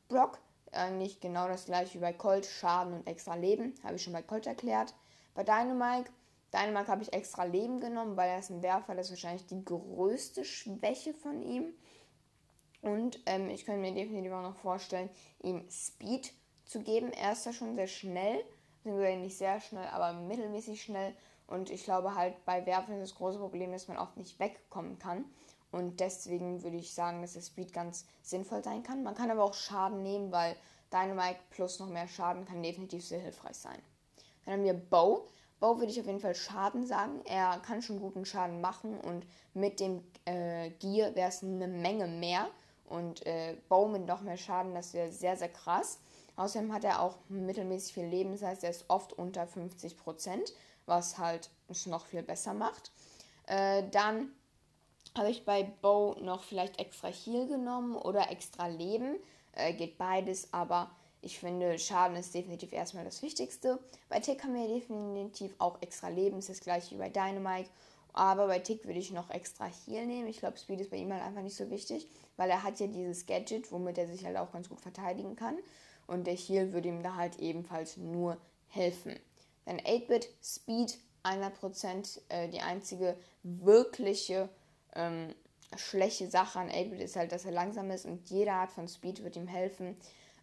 Brock, 0.09 0.39
eigentlich 0.73 1.21
genau 1.21 1.49
das 1.49 1.67
gleiche 1.67 1.95
wie 1.95 2.03
bei 2.03 2.13
Colt, 2.13 2.47
Schaden 2.47 2.95
und 2.95 3.07
extra 3.07 3.35
Leben, 3.35 3.75
habe 3.83 3.97
ich 3.97 4.03
schon 4.03 4.13
bei 4.13 4.23
Colt 4.23 4.47
erklärt. 4.47 4.95
Bei 5.35 5.45
Dynamite, 5.45 6.11
Dynamite 6.53 6.89
habe 6.89 7.03
ich 7.03 7.13
extra 7.13 7.45
Leben 7.45 7.81
genommen, 7.81 8.17
weil 8.17 8.31
er 8.31 8.39
ist 8.39 8.51
ein 8.51 8.63
Werfer, 8.63 8.95
das 8.95 9.07
ist 9.07 9.13
wahrscheinlich 9.13 9.47
die 9.47 9.65
größte 9.65 10.45
Schwäche 10.45 11.15
von 11.15 11.43
ihm. 11.43 11.73
Und 12.83 13.21
ähm, 13.27 13.49
ich 13.49 13.65
könnte 13.65 13.81
mir 13.81 13.95
definitiv 13.95 14.33
auch 14.33 14.43
noch 14.43 14.57
vorstellen, 14.57 15.09
ihm 15.43 15.65
Speed 15.71 16.33
zu 16.67 16.83
geben. 16.83 17.13
Er 17.13 17.33
ist 17.33 17.47
ja 17.47 17.53
schon 17.53 17.75
sehr 17.77 17.87
schnell, 17.87 18.45
nicht 18.85 19.39
sehr 19.39 19.61
schnell, 19.61 19.87
aber 19.89 20.13
mittelmäßig 20.13 20.83
schnell. 20.83 21.15
Und 21.47 21.71
ich 21.71 21.85
glaube 21.85 22.15
halt, 22.15 22.45
bei 22.45 22.67
Werfen 22.67 22.95
ist 22.95 23.13
das 23.13 23.19
große 23.19 23.39
Problem, 23.39 23.73
dass 23.73 23.89
man 23.89 23.99
oft 23.99 24.17
nicht 24.17 24.39
wegkommen 24.41 24.99
kann. 24.99 25.25
Und 25.73 26.01
deswegen 26.01 26.63
würde 26.63 26.77
ich 26.77 26.95
sagen, 26.95 27.23
dass 27.23 27.33
der 27.33 27.41
Speed 27.41 27.73
ganz 27.73 28.07
sinnvoll 28.23 28.63
sein 28.63 28.83
kann. 28.83 29.03
Man 29.03 29.15
kann 29.15 29.31
aber 29.31 29.43
auch 29.43 29.55
Schaden 29.55 30.03
nehmen, 30.03 30.31
weil 30.31 30.55
Dynamite 30.93 31.41
plus 31.51 31.81
noch 31.81 31.89
mehr 31.89 32.07
Schaden 32.07 32.45
kann 32.45 32.63
definitiv 32.63 33.05
sehr 33.05 33.21
hilfreich 33.21 33.57
sein. 33.57 33.79
Dann 34.45 34.55
haben 34.55 34.65
wir 34.65 34.75
Bow. 34.75 35.27
Bow 35.61 35.79
würde 35.79 35.91
ich 35.91 35.99
auf 35.99 36.07
jeden 36.07 36.21
Fall 36.21 36.35
Schaden 36.35 36.87
sagen. 36.87 37.23
Er 37.25 37.59
kann 37.65 37.81
schon 37.83 38.01
guten 38.01 38.27
Schaden 38.27 38.61
machen 38.61 39.01
und 39.01 39.27
mit 39.55 39.81
dem 39.81 40.05
äh, 40.27 40.71
Gear 40.71 41.15
wäre 41.15 41.29
es 41.29 41.43
eine 41.43 41.69
Menge 41.69 42.07
mehr. 42.07 42.49
Und 42.85 43.25
äh, 43.25 43.57
Bow 43.71 43.89
mit 43.89 44.07
noch 44.07 44.21
mehr 44.21 44.37
Schaden, 44.37 44.75
das 44.75 44.93
wäre 44.93 45.11
sehr, 45.11 45.37
sehr 45.37 45.49
krass. 45.49 46.01
Außerdem 46.37 46.73
hat 46.73 46.85
er 46.85 47.01
auch 47.01 47.17
mittelmäßig 47.29 47.95
viel 47.95 48.07
Leben, 48.07 48.33
das 48.33 48.43
heißt, 48.43 48.65
er 48.65 48.71
ist 48.71 48.85
oft 48.89 49.13
unter 49.15 49.45
50%, 49.45 50.53
was 50.87 51.19
halt 51.19 51.51
noch 51.87 52.07
viel 52.07 52.23
besser 52.23 52.53
macht. 52.55 52.91
Äh, 53.47 53.85
dann 53.91 54.33
habe 55.17 55.31
ich 55.31 55.45
bei 55.45 55.63
Bow 55.63 56.17
noch 56.21 56.43
vielleicht 56.43 56.79
extra 56.79 57.09
Heal 57.09 57.47
genommen 57.47 57.97
oder 57.97 58.31
extra 58.31 58.67
Leben. 58.67 59.17
Äh, 59.53 59.75
geht 59.75 59.99
beides, 59.99 60.53
aber 60.53 60.91
ich 61.21 61.39
finde, 61.39 61.79
Schaden 61.79 62.17
ist 62.17 62.35
definitiv 62.35 62.73
erstmal 62.73 63.05
das 63.05 63.23
Wichtigste. 63.23 63.79
Bei 64.09 64.19
Tick 64.21 64.43
haben 64.43 64.55
wir 64.55 64.67
definitiv 64.67 65.55
auch 65.59 65.81
extra 65.81 66.09
Leben, 66.09 66.39
ist 66.39 66.49
das 66.49 66.61
gleiche 66.61 66.95
wie 66.95 66.99
bei 66.99 67.11
Dynamite. 67.11 67.71
Aber 68.13 68.47
bei 68.47 68.59
Tick 68.59 68.85
würde 68.85 68.99
ich 68.99 69.11
noch 69.13 69.31
extra 69.31 69.67
Heal 69.67 70.07
nehmen. 70.07 70.29
Ich 70.29 70.39
glaube, 70.39 70.59
Speed 70.59 70.81
ist 70.81 70.91
bei 70.91 70.99
ihm 70.99 71.13
halt 71.13 71.23
einfach 71.23 71.43
nicht 71.43 71.57
so 71.57 71.71
wichtig, 71.71 72.09
weil 72.37 72.51
er 72.51 72.63
hat 72.63 72.79
ja 72.81 72.87
dieses 72.87 73.25
Gadget, 73.27 73.71
womit 73.73 73.99
er 73.99 74.07
sich 74.07 74.25
halt 74.25 74.37
auch 74.37 74.53
ganz 74.53 74.69
gut 74.69 74.81
verteidigen 74.81 75.37
kann. 75.37 75.57
Und 76.07 76.27
der 76.27 76.35
Heal 76.35 76.73
würde 76.73 76.89
ihm 76.89 77.03
da 77.03 77.15
halt 77.15 77.39
ebenfalls 77.39 77.97
nur 77.97 78.37
helfen. 78.69 79.19
Dann 79.65 79.79
8-Bit, 79.79 80.29
Speed 80.43 80.99
100%. 81.23 82.21
Äh, 82.29 82.49
die 82.49 82.61
einzige 82.61 83.17
wirkliche 83.43 84.49
ähm, 84.95 85.35
schlechte 85.77 86.29
Sache 86.31 86.59
an 86.59 86.69
8-Bit 86.69 87.01
ist 87.01 87.17
halt, 87.17 87.33
dass 87.33 87.45
er 87.45 87.53
langsam 87.53 87.91
ist 87.91 88.07
und 88.07 88.29
jede 88.31 88.53
Art 88.53 88.73
von 88.73 88.89
Speed 88.89 89.25
wird 89.25 89.37
ihm 89.37 89.47
helfen. 89.47 89.97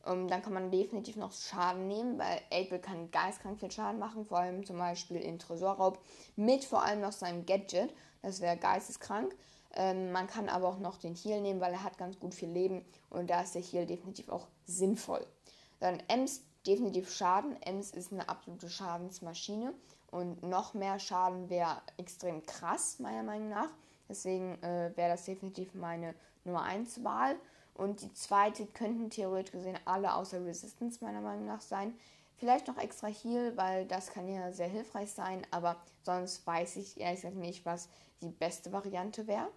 Ähm, 0.06 0.28
dann 0.28 0.42
kann 0.42 0.54
man 0.54 0.72
definitiv 0.72 1.16
noch 1.18 1.32
Schaden 1.32 1.88
nehmen, 1.88 2.18
weil 2.18 2.42
8-Bit 2.52 2.84
kann 2.84 3.12
geistkrank 3.12 3.60
viel 3.60 3.72
Schaden 3.72 4.00
machen, 4.00 4.26
vor 4.26 4.40
allem 4.40 4.66
zum 4.66 4.78
Beispiel 4.78 5.18
in 5.18 5.40
Tresorraub, 5.40 6.00
mit 6.36 6.64
vor 6.64 6.84
allem 6.84 7.02
noch 7.02 7.12
seinem 7.12 7.46
Gadget, 7.46 7.94
das 8.22 8.42
wäre 8.42 8.58
geisteskrank. 8.58 9.36
Ähm, 9.76 10.12
man 10.12 10.28
kann 10.28 10.50
aber 10.50 10.68
auch 10.68 10.80
noch 10.80 10.98
den 10.98 11.16
Heal 11.16 11.42
nehmen, 11.42 11.62
weil 11.62 11.74
er 11.74 11.84
hat 11.84 11.98
ganz 11.98 12.20
gut 12.20 12.34
viel 12.34 12.50
Leben 12.50 12.84
und 13.10 13.30
da 13.30 13.42
ist 13.42 13.56
der 13.56 13.62
Heal 13.62 13.86
definitiv 13.86 14.30
auch 14.30 14.48
sinnvoll. 14.66 15.26
Dann 15.80 16.02
Ems, 16.08 16.42
definitiv 16.66 17.14
Schaden. 17.14 17.62
Ems 17.62 17.92
ist 17.92 18.12
eine 18.12 18.28
absolute 18.28 18.70
Schadensmaschine 18.70 19.74
und 20.12 20.42
noch 20.44 20.74
mehr 20.74 21.00
Schaden 21.00 21.50
wäre 21.50 21.82
extrem 21.98 22.46
krass, 22.46 23.00
meiner 23.00 23.24
Meinung 23.24 23.50
nach. 23.50 23.70
Deswegen 24.10 24.62
äh, 24.64 24.92
wäre 24.96 25.12
das 25.12 25.26
definitiv 25.26 25.74
meine 25.76 26.16
Nummer 26.44 26.64
1 26.64 27.04
Wahl. 27.04 27.36
Und 27.76 28.02
die 28.02 28.14
zweite 28.14 28.66
könnten 28.66 29.10
theoretisch 29.10 29.54
gesehen 29.54 29.80
alle 29.86 30.14
außer 30.14 30.44
Resistance 30.44 31.04
meiner 31.04 31.22
Meinung 31.22 31.46
nach 31.46 31.62
sein. 31.62 31.94
Vielleicht 32.36 32.68
noch 32.68 32.78
extra 32.78 33.08
Heal, 33.08 33.56
weil 33.56 33.86
das 33.86 34.12
kann 34.12 34.28
ja 34.28 34.52
sehr 34.52 34.68
hilfreich 34.68 35.12
sein, 35.12 35.46
aber 35.52 35.76
sonst 36.04 36.46
weiß 36.48 36.78
ich 36.78 37.00
ehrlich 37.00 37.22
gesagt 37.22 37.36
nicht, 37.36 37.66
was 37.66 37.90
die 38.22 38.30
beste 38.30 38.72
Variante 38.72 39.28
wäre. 39.28 39.50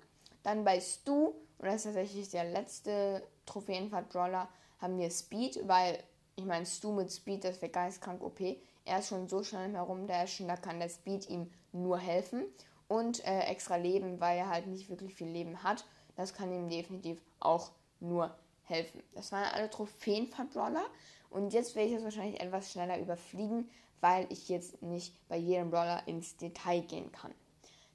Dann 0.43 0.65
bei 0.65 0.81
Stu, 0.81 1.27
und 1.27 1.37
das 1.67 1.77
ist 1.77 1.85
tatsächlich 1.85 2.31
der 2.31 2.45
letzte 2.45 3.23
Trophäenfahrt-Brawler, 3.47 4.49
haben 4.81 4.99
wir 4.99 5.11
Speed, 5.11 5.61
weil 5.69 5.99
ich 6.35 6.45
meine, 6.45 6.67
Stu 6.67 6.93
mit 6.93 7.13
Speed, 7.13 7.45
das 7.45 7.63
wäre 7.63 7.71
geistkrank 7.71 8.23
OP. 8.23 8.41
Er 8.85 8.99
ist 8.99 9.09
schon 9.09 9.29
so 9.29 9.45
schnell 9.45 9.73
herumdashen, 9.73 10.49
da 10.49 10.57
kann 10.57 10.81
der 10.81 10.89
Speed 10.89 11.29
ihm 11.29 11.51
nur 11.71 11.99
helfen. 11.99 12.45
Und 12.93 13.25
äh, 13.25 13.45
extra 13.45 13.77
Leben, 13.77 14.21
weil 14.21 14.37
er 14.37 14.51
halt 14.51 14.67
nicht 14.67 14.91
wirklich 14.91 15.15
viel 15.15 15.29
Leben 15.29 15.63
hat. 15.63 15.87
Das 16.15 16.35
kann 16.35 16.53
ihm 16.53 16.69
definitiv 16.69 17.19
auch 17.41 17.71
nur 18.01 18.37
helfen. 18.65 19.03
Das 19.15 19.33
waren 19.33 19.51
alle 19.55 19.71
Trophäenfahrt-Brawler. 19.71 20.85
Und 21.31 21.55
jetzt 21.55 21.75
werde 21.75 21.89
ich 21.89 21.97
es 21.97 22.05
wahrscheinlich 22.05 22.43
etwas 22.43 22.71
schneller 22.71 23.01
überfliegen, 23.01 23.71
weil 24.03 24.27
ich 24.29 24.51
jetzt 24.51 24.83
nicht 24.83 25.15
bei 25.29 25.39
jedem 25.39 25.71
Brawler 25.71 26.07
ins 26.07 26.37
Detail 26.37 26.83
gehen 26.83 27.11
kann. 27.13 27.33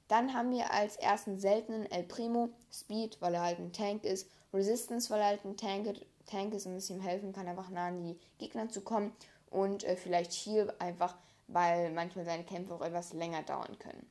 Dann 0.08 0.34
haben 0.34 0.50
wir 0.50 0.72
als 0.72 0.96
ersten 0.96 1.38
seltenen 1.38 1.88
El 1.92 2.02
Primo 2.02 2.48
Speed, 2.72 3.18
weil 3.20 3.34
er 3.34 3.42
halt 3.42 3.60
ein 3.60 3.72
Tank 3.72 4.02
ist, 4.02 4.28
Resistance, 4.52 5.10
weil 5.10 5.20
er 5.20 5.26
halt 5.26 5.44
ein 5.44 5.56
Tank, 5.56 5.94
Tank 6.26 6.54
ist 6.54 6.66
und 6.66 6.74
es 6.74 6.90
ihm 6.90 7.00
helfen 7.00 7.32
kann, 7.32 7.46
einfach 7.46 7.70
nah 7.70 7.86
an 7.86 8.02
die 8.02 8.18
Gegner 8.38 8.68
zu 8.68 8.80
kommen 8.80 9.12
und 9.48 9.84
äh, 9.84 9.94
vielleicht 9.94 10.32
Heal 10.32 10.74
einfach, 10.80 11.14
weil 11.46 11.92
manchmal 11.92 12.24
seine 12.24 12.42
Kämpfe 12.42 12.74
auch 12.74 12.82
etwas 12.82 13.12
länger 13.12 13.44
dauern 13.44 13.78
können. 13.78 14.04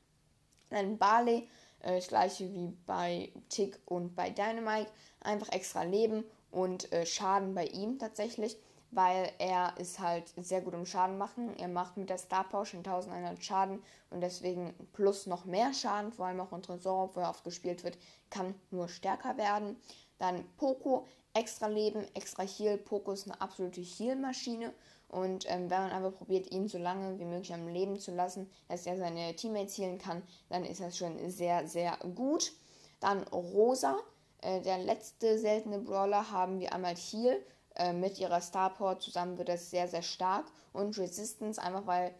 Dann 0.69 0.97
Barley, 0.97 1.47
äh, 1.81 1.95
das 1.95 2.07
gleiche 2.07 2.53
wie 2.53 2.73
bei 2.85 3.31
Tick 3.49 3.79
und 3.85 4.15
bei 4.15 4.29
Dynamite, 4.29 4.91
einfach 5.21 5.49
extra 5.49 5.83
Leben 5.83 6.23
und 6.51 6.91
äh, 6.91 7.05
Schaden 7.05 7.53
bei 7.53 7.65
ihm 7.65 7.99
tatsächlich, 7.99 8.57
weil 8.91 9.31
er 9.37 9.73
ist 9.77 9.99
halt 9.99 10.33
sehr 10.37 10.61
gut 10.61 10.73
im 10.73 10.85
Schaden 10.85 11.17
machen. 11.17 11.57
Er 11.57 11.67
macht 11.67 11.97
mit 11.97 12.09
der 12.09 12.17
Star 12.17 12.45
schon 12.65 12.79
1100 12.79 13.43
Schaden 13.43 13.83
und 14.09 14.21
deswegen 14.21 14.73
plus 14.93 15.27
noch 15.27 15.45
mehr 15.45 15.73
Schaden, 15.73 16.13
vor 16.13 16.27
allem 16.27 16.39
auch 16.39 16.53
in 16.53 16.61
Tresor, 16.61 17.11
wo 17.13 17.19
er 17.19 17.29
oft 17.29 17.43
gespielt 17.43 17.83
wird, 17.83 17.97
kann 18.29 18.55
nur 18.71 18.87
stärker 18.87 19.37
werden. 19.37 19.77
Dann 20.19 20.43
Poco, 20.57 21.05
extra 21.33 21.67
Leben, 21.67 22.05
extra 22.15 22.43
Heal. 22.43 22.77
Poco 22.77 23.11
ist 23.11 23.27
eine 23.29 23.39
absolute 23.39 23.81
Heal-Maschine 23.81 24.73
und 25.09 25.45
ähm, 25.49 25.69
wenn 25.69 25.81
man 25.83 25.91
aber 25.91 26.11
probiert, 26.11 26.51
ihn 26.51 26.67
so 26.67 26.77
lange 26.77 27.17
wie 27.17 27.25
möglich 27.25 27.53
am 27.53 27.67
Leben 27.67 27.97
zu 27.99 28.11
lassen, 28.11 28.49
dass 28.67 28.85
er 28.85 28.97
seine 28.97 29.35
Teammates 29.35 29.77
healen 29.77 29.99
kann, 29.99 30.21
dann 30.49 30.65
ist 30.65 30.81
das 30.81 30.97
schon 30.97 31.29
sehr, 31.29 31.67
sehr 31.67 31.97
gut. 32.15 32.51
Dann 32.99 33.23
Rosa, 33.23 33.97
äh, 34.41 34.61
der 34.61 34.79
letzte 34.79 35.39
seltene 35.39 35.79
Brawler, 35.79 36.31
haben 36.31 36.59
wir 36.59 36.73
einmal 36.73 36.95
Heal. 36.95 37.41
Äh, 37.75 37.93
mit 37.93 38.19
ihrer 38.19 38.41
Star 38.41 38.73
Power 38.73 38.99
zusammen 38.99 39.37
wird 39.37 39.49
das 39.49 39.69
sehr, 39.69 39.87
sehr 39.87 40.01
stark. 40.01 40.45
Und 40.73 40.97
Resistance, 40.97 41.61
einfach 41.61 41.87
weil 41.87 42.13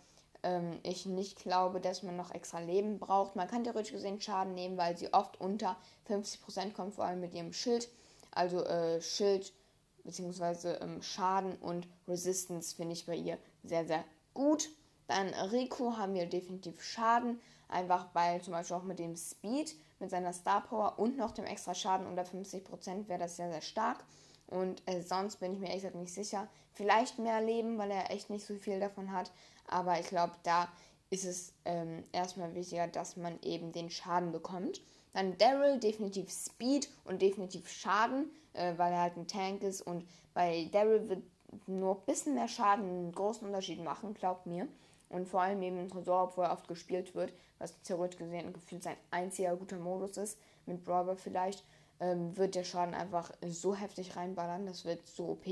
ähm, 0.44 0.80
ich 0.84 1.06
nicht 1.06 1.40
glaube, 1.40 1.82
dass 1.82 2.04
man 2.04 2.16
noch 2.16 2.34
extra 2.34 2.60
Leben 2.60 3.00
braucht. 3.00 3.36
Man 3.36 3.50
kann 3.50 3.64
theoretisch 3.64 3.92
gesehen 3.92 4.22
Schaden 4.22 4.54
nehmen, 4.54 4.78
weil 4.78 4.96
sie 4.98 5.14
oft 5.14 5.42
unter 5.42 5.76
50% 6.10 6.72
kommt, 6.74 6.94
vor 6.94 7.06
allem 7.06 7.20
mit 7.20 7.34
ihrem 7.34 7.52
Schild. 7.52 7.90
Also 8.32 8.64
äh, 8.64 9.02
Schild 9.02 9.52
beziehungsweise 10.08 10.80
ähm, 10.82 11.02
Schaden 11.02 11.58
und 11.58 11.86
Resistance 12.08 12.74
finde 12.74 12.94
ich 12.94 13.06
bei 13.06 13.16
ihr 13.16 13.38
sehr, 13.66 13.86
sehr 13.86 14.06
gut. 14.34 14.70
Dann 15.08 15.34
Rico 15.34 15.98
haben 15.98 16.14
wir 16.14 16.26
definitiv 16.26 16.82
Schaden, 16.82 17.42
einfach 17.68 18.08
weil 18.14 18.42
zum 18.42 18.54
Beispiel 18.54 18.78
auch 18.78 18.84
mit 18.84 19.00
dem 19.00 19.18
Speed, 19.18 19.76
mit 20.00 20.10
seiner 20.10 20.32
Star 20.32 20.62
Power 20.62 20.98
und 20.98 21.18
noch 21.18 21.32
dem 21.32 21.44
extra 21.44 21.76
Schaden 21.76 22.08
unter 22.08 22.24
50% 22.24 23.10
wäre 23.10 23.20
das 23.20 23.36
sehr, 23.36 23.52
sehr 23.52 23.62
stark. 23.62 24.06
Und 24.48 24.82
äh, 24.86 25.02
sonst 25.02 25.42
bin 25.42 25.54
ich 25.54 25.60
mir 25.60 25.70
echt 25.70 25.94
nicht 25.94 26.14
sicher. 26.14 26.48
Vielleicht 26.72 27.20
mehr 27.20 27.42
Leben, 27.42 27.78
weil 27.78 27.92
er 27.92 28.10
echt 28.10 28.30
nicht 28.30 28.46
so 28.46 28.56
viel 28.56 28.80
davon 28.80 29.12
hat. 29.12 29.30
Aber 29.68 30.00
ich 30.00 30.08
glaube, 30.08 30.34
da 30.44 30.70
ist 31.10 31.26
es 31.26 31.54
ähm, 31.66 32.06
erstmal 32.14 32.56
wichtiger, 32.56 32.88
dass 32.88 33.18
man 33.18 33.42
eben 33.42 33.74
den 33.74 33.90
Schaden 33.90 34.32
bekommt. 34.32 34.80
Dann 35.12 35.38
Daryl, 35.38 35.80
definitiv 35.80 36.32
Speed 36.32 36.90
und 37.04 37.22
definitiv 37.22 37.68
Schaden, 37.70 38.32
äh, 38.58 38.78
weil 38.78 38.94
er 38.94 39.02
halt 39.02 39.18
ein 39.18 39.28
Tank 39.28 39.64
ist. 39.64 39.82
Und 39.82 40.06
bei 40.34 40.70
Daryl 40.72 41.08
wird 41.10 41.24
nur 41.68 41.96
ein 41.96 42.06
bisschen 42.06 42.36
mehr 42.36 42.48
Schaden 42.48 42.86
einen 42.86 43.12
großen 43.12 43.48
Unterschied 43.48 43.84
machen, 43.84 44.14
glaubt 44.14 44.46
mir. 44.46 44.68
Und 45.10 45.28
vor 45.28 45.42
allem 45.42 45.62
eben 45.62 45.80
im 45.80 45.90
Tresor, 45.90 46.36
wo 46.36 46.42
er 46.42 46.52
oft 46.52 46.68
gespielt 46.68 47.16
wird, 47.16 47.32
was 47.60 47.82
theoretisch 47.82 48.20
gesehen 48.20 48.52
gefühlt 48.52 48.84
sein 48.84 48.98
einziger 49.10 49.56
guter 49.56 49.78
Modus 49.78 50.18
ist, 50.18 50.38
mit 50.66 50.84
Brawler 50.84 51.16
vielleicht, 51.16 51.64
ähm, 52.00 52.36
wird 52.38 52.56
der 52.56 52.66
Schaden 52.66 52.94
einfach 52.94 53.32
so 53.48 53.74
heftig 53.74 54.16
reinballern, 54.16 54.66
das 54.66 54.86
wird 54.86 55.08
so 55.08 55.30
OP. 55.30 55.46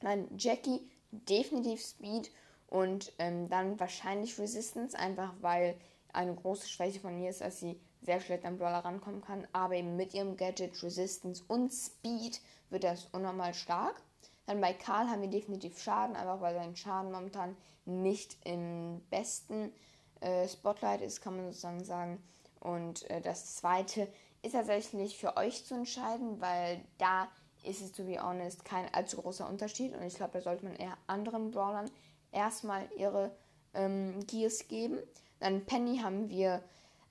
Dann 0.00 0.26
Jackie, 0.36 0.80
definitiv 1.12 1.80
Speed 1.80 2.30
und 2.68 3.12
ähm, 3.18 3.48
dann 3.48 3.78
wahrscheinlich 3.78 4.38
Resistance, 4.38 4.98
einfach 4.98 5.32
weil 5.40 5.76
eine 6.12 6.34
große 6.34 6.68
Schwäche 6.68 7.00
von 7.00 7.18
ihr 7.18 7.30
ist, 7.30 7.40
dass 7.40 7.60
sie 7.60 7.80
sehr 8.02 8.20
schlecht 8.20 8.44
an 8.44 8.56
Brawler 8.56 8.84
rankommen 8.84 9.20
kann, 9.20 9.46
aber 9.52 9.74
eben 9.74 9.96
mit 9.96 10.14
ihrem 10.14 10.36
Gadget, 10.36 10.82
Resistance 10.82 11.42
und 11.48 11.72
Speed 11.72 12.40
wird 12.70 12.84
das 12.84 13.06
unnormal 13.12 13.54
stark. 13.54 14.00
Dann 14.46 14.60
bei 14.60 14.72
Karl 14.72 15.08
haben 15.08 15.22
wir 15.22 15.28
definitiv 15.28 15.80
Schaden, 15.80 16.16
einfach 16.16 16.40
weil 16.40 16.54
sein 16.54 16.74
Schaden 16.76 17.12
momentan 17.12 17.56
nicht 17.84 18.36
im 18.44 19.00
besten 19.10 19.72
äh, 20.20 20.48
Spotlight 20.48 21.02
ist, 21.02 21.20
kann 21.20 21.36
man 21.36 21.46
sozusagen 21.46 21.84
sagen. 21.84 22.22
Und 22.60 23.08
äh, 23.10 23.20
das 23.20 23.56
zweite 23.56 24.08
ist 24.42 24.52
tatsächlich 24.52 25.18
für 25.18 25.36
euch 25.36 25.64
zu 25.64 25.74
entscheiden, 25.74 26.40
weil 26.40 26.80
da 26.98 27.28
ist 27.64 27.82
es, 27.82 27.92
to 27.92 28.04
be 28.04 28.22
honest, 28.22 28.64
kein 28.64 28.92
allzu 28.94 29.20
großer 29.20 29.48
Unterschied. 29.48 29.94
Und 29.94 30.02
ich 30.02 30.14
glaube, 30.14 30.32
da 30.32 30.40
sollte 30.40 30.64
man 30.64 30.76
eher 30.76 30.96
anderen 31.06 31.50
Brawlern 31.50 31.90
erstmal 32.32 32.88
ihre 32.96 33.30
ähm, 33.74 34.24
Gears 34.26 34.66
geben. 34.68 34.98
Dann 35.40 35.64
Penny 35.66 35.98
haben 35.98 36.28
wir 36.28 36.62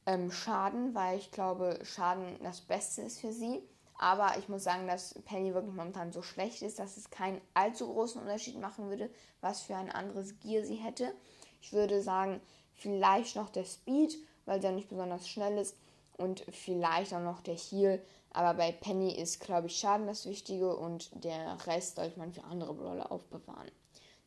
ähm, 0.05 0.31
Schaden, 0.31 0.95
weil 0.95 1.17
ich 1.17 1.31
glaube, 1.31 1.79
Schaden 1.83 2.37
das 2.41 2.61
Beste 2.61 3.01
ist 3.01 3.19
für 3.19 3.33
sie. 3.33 3.61
Aber 3.97 4.37
ich 4.37 4.47
muss 4.47 4.63
sagen, 4.63 4.87
dass 4.87 5.13
Penny 5.25 5.53
wirklich 5.53 5.75
momentan 5.75 6.13
so 6.13 6.21
schlecht 6.21 6.61
ist, 6.61 6.79
dass 6.79 6.95
es 6.95 7.09
keinen 7.09 7.41
allzu 7.53 7.91
großen 7.91 8.21
Unterschied 8.21 8.57
machen 8.57 8.89
würde, 8.89 9.09
was 9.41 9.61
für 9.61 9.75
ein 9.75 9.91
anderes 9.91 10.39
Gear 10.39 10.63
sie 10.63 10.75
hätte. 10.75 11.13
Ich 11.61 11.73
würde 11.73 12.01
sagen, 12.01 12.39
vielleicht 12.75 13.35
noch 13.35 13.49
der 13.49 13.65
Speed, 13.65 14.15
weil 14.45 14.61
sie 14.61 14.67
ja 14.67 14.73
nicht 14.73 14.87
besonders 14.87 15.27
schnell 15.27 15.57
ist. 15.57 15.75
Und 16.17 16.43
vielleicht 16.51 17.13
auch 17.13 17.21
noch 17.21 17.41
der 17.41 17.55
Heal. 17.55 18.01
Aber 18.31 18.53
bei 18.53 18.71
Penny 18.71 19.13
ist, 19.13 19.39
glaube 19.39 19.67
ich, 19.67 19.77
Schaden 19.77 20.07
das 20.07 20.25
Wichtige 20.25 20.75
und 20.75 21.23
der 21.23 21.57
Rest 21.65 21.95
sollte 21.95 22.19
man 22.19 22.31
für 22.31 22.43
andere 22.43 22.73
Brawler 22.73 23.11
aufbewahren. 23.11 23.71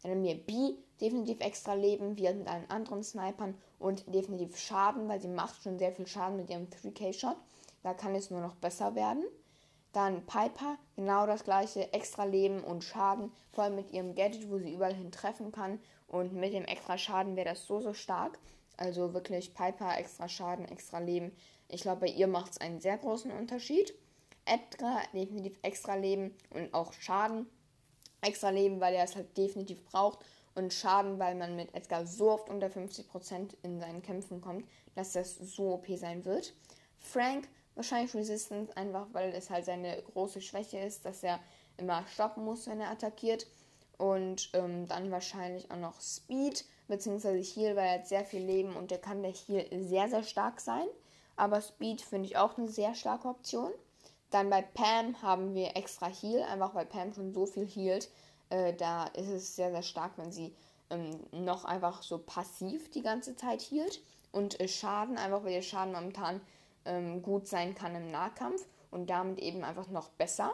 Wir 0.03 0.35
B, 0.35 0.75
definitiv 1.01 1.41
extra 1.41 1.75
Leben, 1.75 2.17
wie 2.17 2.33
mit 2.33 2.49
allen 2.49 2.69
anderen 2.71 3.05
Snipern 3.05 3.57
und 3.79 4.13
definitiv 4.13 4.59
Schaden, 4.59 5.09
weil 5.09 5.21
sie 5.21 5.29
macht 5.29 5.63
schon 5.63 5.79
sehr 5.79 5.93
viel 5.93 6.07
Schaden 6.07 6.37
mit 6.37 6.51
ihrem 6.51 6.69
3K-Shot. 6.69 7.37
Da 7.83 7.95
kann 7.95 8.15
es 8.15 8.31
nur 8.31 8.41
noch 8.41 8.57
besser 8.57 8.95
werden. 8.95 9.25
Dann 9.93 10.25
Piper, 10.25 10.79
genau 10.97 11.27
das 11.27 11.45
gleiche, 11.45 11.93
extra 11.93 12.25
Leben 12.25 12.65
und 12.65 12.83
Schaden, 12.83 13.31
vor 13.53 13.65
allem 13.65 13.77
mit 13.77 13.93
ihrem 13.93 14.15
Gadget, 14.15 14.51
wo 14.51 14.59
sie 14.59 14.73
überall 14.73 14.95
hin 14.95 15.13
treffen 15.13 15.53
kann. 15.53 15.79
Und 16.09 16.33
mit 16.33 16.53
dem 16.53 16.65
extra 16.65 16.99
Schaden 16.99 17.37
wäre 17.37 17.51
das 17.51 17.67
so, 17.67 17.81
so 17.81 17.93
stark. 17.93 18.39
Also 18.77 19.13
wirklich 19.13 19.55
Piper, 19.55 19.97
extra 19.99 20.29
Schaden, 20.29 20.65
extra 20.65 20.99
Leben. 20.99 21.33
Ich 21.69 21.83
glaube, 21.83 22.03
bei 22.03 22.09
ihr 22.09 22.27
macht 22.27 22.53
es 22.53 22.61
einen 22.61 22.81
sehr 22.81 22.99
großen 22.99 23.31
Unterschied. 23.31 23.95
Edgar, 24.45 25.01
definitiv 25.13 25.59
extra 25.63 25.95
Leben 25.95 26.35
und 26.51 26.75
auch 26.75 26.93
Schaden 26.95 27.47
extra 28.23 28.51
Leben, 28.51 28.81
weil 28.81 28.95
er 28.95 29.05
es 29.05 29.15
halt 29.15 29.37
definitiv 29.37 29.85
braucht 29.85 30.21
und 30.55 30.73
Schaden, 30.73 31.19
weil 31.19 31.35
man 31.35 31.57
mit 31.57 31.75
Edgar 31.75 32.07
so 32.07 32.31
oft 32.31 32.49
unter 32.49 32.69
50% 32.69 33.55
in 33.63 33.81
seinen 33.81 34.03
Kämpfen 34.03 34.41
kommt, 34.41 34.67
dass 34.95 35.13
das 35.13 35.37
so 35.37 35.75
OP 35.75 35.87
sein 35.97 36.25
wird. 36.25 36.55
Frank 36.99 37.49
wahrscheinlich 37.75 38.15
Resistance, 38.15 38.77
einfach 38.77 39.07
weil 39.13 39.33
es 39.33 39.51
halt 39.51 39.65
seine 39.65 40.03
große 40.03 40.41
Schwäche 40.41 40.79
ist, 40.79 41.05
dass 41.05 41.23
er 41.23 41.41
immer 41.77 42.07
stoppen 42.07 42.45
muss, 42.45 42.67
wenn 42.67 42.81
er 42.81 42.91
attackiert. 42.91 43.47
Und 43.99 44.51
ähm, 44.55 44.89
dann 44.89 45.11
wahrscheinlich 45.11 45.71
auch 45.71 45.77
noch 45.77 46.01
Speed 46.01 46.65
bzw. 46.89 47.43
Heal, 47.43 47.77
weil 47.77 47.87
er 47.87 47.95
hat 48.01 48.09
sehr 48.09 48.25
viel 48.25 48.43
Leben 48.43 48.75
und 48.75 48.91
der 48.91 48.99
kann 48.99 49.23
der 49.23 49.33
Heal 49.33 49.67
sehr, 49.81 50.09
sehr 50.09 50.23
stark 50.25 50.61
sein. 50.61 50.87
Aber 51.37 51.61
Speed 51.61 52.01
finde 52.01 52.27
ich 52.27 52.37
auch 52.37 52.59
eine 52.59 52.69
sehr 52.69 52.95
starke 52.95 53.29
Option. 53.29 53.71
Dann 54.33 54.49
bei 54.49 54.63
Pam 54.63 55.21
haben 55.21 55.55
wir 55.55 55.77
extra 55.77 56.07
Heal, 56.07 56.43
einfach 56.45 56.75
weil 56.75 56.87
Pam 56.87 57.13
schon 57.13 57.35
so 57.35 57.45
viel 57.45 57.67
healt. 57.67 58.11
Äh, 58.49 58.73
da 58.73 59.05
ist 59.09 59.29
es 59.29 59.57
sehr, 59.57 59.71
sehr 59.71 59.83
stark, 59.83 60.13
wenn 60.17 60.33
sie 60.33 60.55
ähm, 60.89 61.21
noch 61.33 61.67
einfach 61.67 62.03
so 62.03 62.17
passiv 62.17 62.91
die 62.91 63.03
ganze 63.03 63.37
Zeit 63.37 63.61
healt. 63.61 64.01
Und 64.33 64.59
äh, 64.59 64.69
Schaden, 64.69 65.19
einfach 65.19 65.45
weil 65.45 65.53
ihr 65.53 65.63
Schaden 65.63 65.93
momentan 65.93 66.41
ähm, 66.87 67.23
gut 67.23 67.47
sein 67.47 67.75
kann 67.75 67.95
im 67.95 68.11
Nahkampf 68.11 68.65
und 68.91 69.11
damit 69.11 69.39
eben 69.39 69.65
einfach 69.65 69.89
noch 69.89 70.09
besser. 70.09 70.53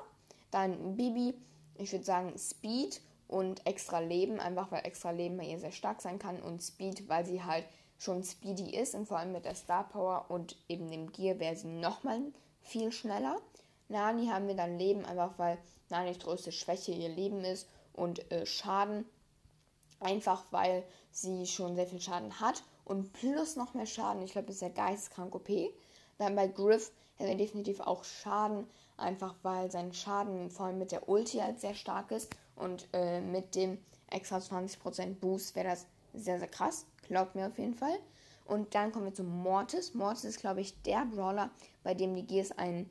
Dann 0.51 0.97
Bibi, 0.97 1.35
ich 1.77 1.93
würde 1.93 2.05
sagen 2.05 2.37
Speed 2.37 3.01
und 3.29 3.65
extra 3.65 4.01
Leben, 4.01 4.41
einfach 4.41 4.73
weil 4.73 4.87
extra 4.87 5.13
Leben 5.13 5.37
bei 5.37 5.45
ihr 5.45 5.61
sehr 5.61 5.71
stark 5.71 6.03
sein 6.03 6.19
kann 6.19 6.43
und 6.43 6.65
Speed, 6.65 7.09
weil 7.09 7.25
sie 7.25 7.45
halt 7.45 7.65
schon 7.97 8.25
speedy 8.25 8.77
ist 8.77 8.95
und 8.95 9.07
vor 9.07 9.19
allem 9.19 9.33
mit 9.33 9.45
der 9.45 9.55
Star 9.55 9.89
Power 9.89 10.27
und 10.29 10.57
eben 10.69 10.91
dem 10.91 11.13
Gear 11.13 11.39
wäre 11.39 11.55
sie 11.55 11.69
nochmal 11.69 12.21
viel 12.61 12.91
schneller. 12.91 13.41
Nani 13.89 14.27
haben 14.27 14.49
wir 14.49 14.55
dann 14.55 14.79
Leben, 14.79 15.05
einfach 15.05 15.39
weil 15.39 15.59
Nanis 15.89 16.19
größte 16.19 16.53
Schwäche 16.53 16.93
ihr 16.93 17.09
Leben 17.09 17.45
ist 17.45 17.69
und 17.95 18.31
äh, 18.31 18.45
Schaden, 18.47 19.05
einfach 20.01 20.45
weil 20.51 20.85
sie 21.11 21.47
schon 21.47 21.75
sehr 21.75 21.87
viel 21.87 22.01
Schaden 22.01 22.41
hat 22.41 22.63
und 22.85 23.13
plus 23.13 23.57
noch 23.57 23.75
mehr 23.75 23.87
Schaden. 23.87 24.23
Ich 24.23 24.33
glaube, 24.33 24.51
ist 24.51 24.63
ja 24.63 24.69
geisteskrank 24.69 25.35
OP. 25.35 25.49
Dann 26.19 26.37
bei 26.37 26.49
Griff 26.49 26.93
hätte 27.17 27.31
er 27.31 27.37
definitiv 27.37 27.81
auch 27.81 28.05
Schaden, 28.05 28.67
einfach 28.97 29.35
weil 29.43 29.71
sein 29.71 29.93
Schaden 29.93 30.51
vor 30.51 30.67
allem 30.67 30.79
mit 30.79 30.93
der 30.93 31.09
Ulti 31.09 31.39
halt 31.39 31.61
sehr 31.61 31.75
stark 31.75 32.11
ist 32.11 32.31
und 32.57 32.89
äh, 32.93 33.21
mit 33.21 33.55
dem 33.55 33.79
extra 34.11 34.39
20% 34.39 35.15
Boost 35.15 35.55
wäre 35.55 35.69
das 35.69 35.87
sehr, 36.15 36.39
sehr 36.39 36.49
krass. 36.49 36.87
Glaubt 37.07 37.35
mir 37.35 37.47
auf 37.47 37.59
jeden 37.59 37.75
Fall. 37.75 37.99
Und 38.45 38.75
dann 38.75 38.93
kommen 38.93 39.07
wir 39.07 39.15
zu 39.15 39.25
Mortis. 39.25 39.95
Mortis 39.95 40.25
ist, 40.25 40.41
glaube 40.41 40.61
ich, 40.61 40.81
der 40.83 41.05
Brawler, 41.05 41.51
bei 41.83 41.95
dem 41.95 42.15
die 42.15 42.27
Gears 42.27 42.53
einen 42.53 42.89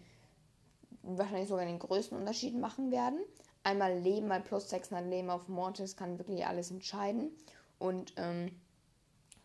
wahrscheinlich 1.15 1.49
sogar 1.49 1.65
den 1.65 1.79
größten 1.79 2.17
Unterschied 2.17 2.55
machen 2.55 2.91
werden. 2.91 3.19
Einmal 3.63 3.97
Leben, 3.97 4.27
mal 4.27 4.41
plus 4.41 4.69
600 4.69 5.05
Leben 5.07 5.29
auf 5.29 5.47
Mortis 5.47 5.95
kann 5.95 6.17
wirklich 6.17 6.45
alles 6.45 6.71
entscheiden. 6.71 7.31
Und 7.79 8.13
ähm, 8.17 8.51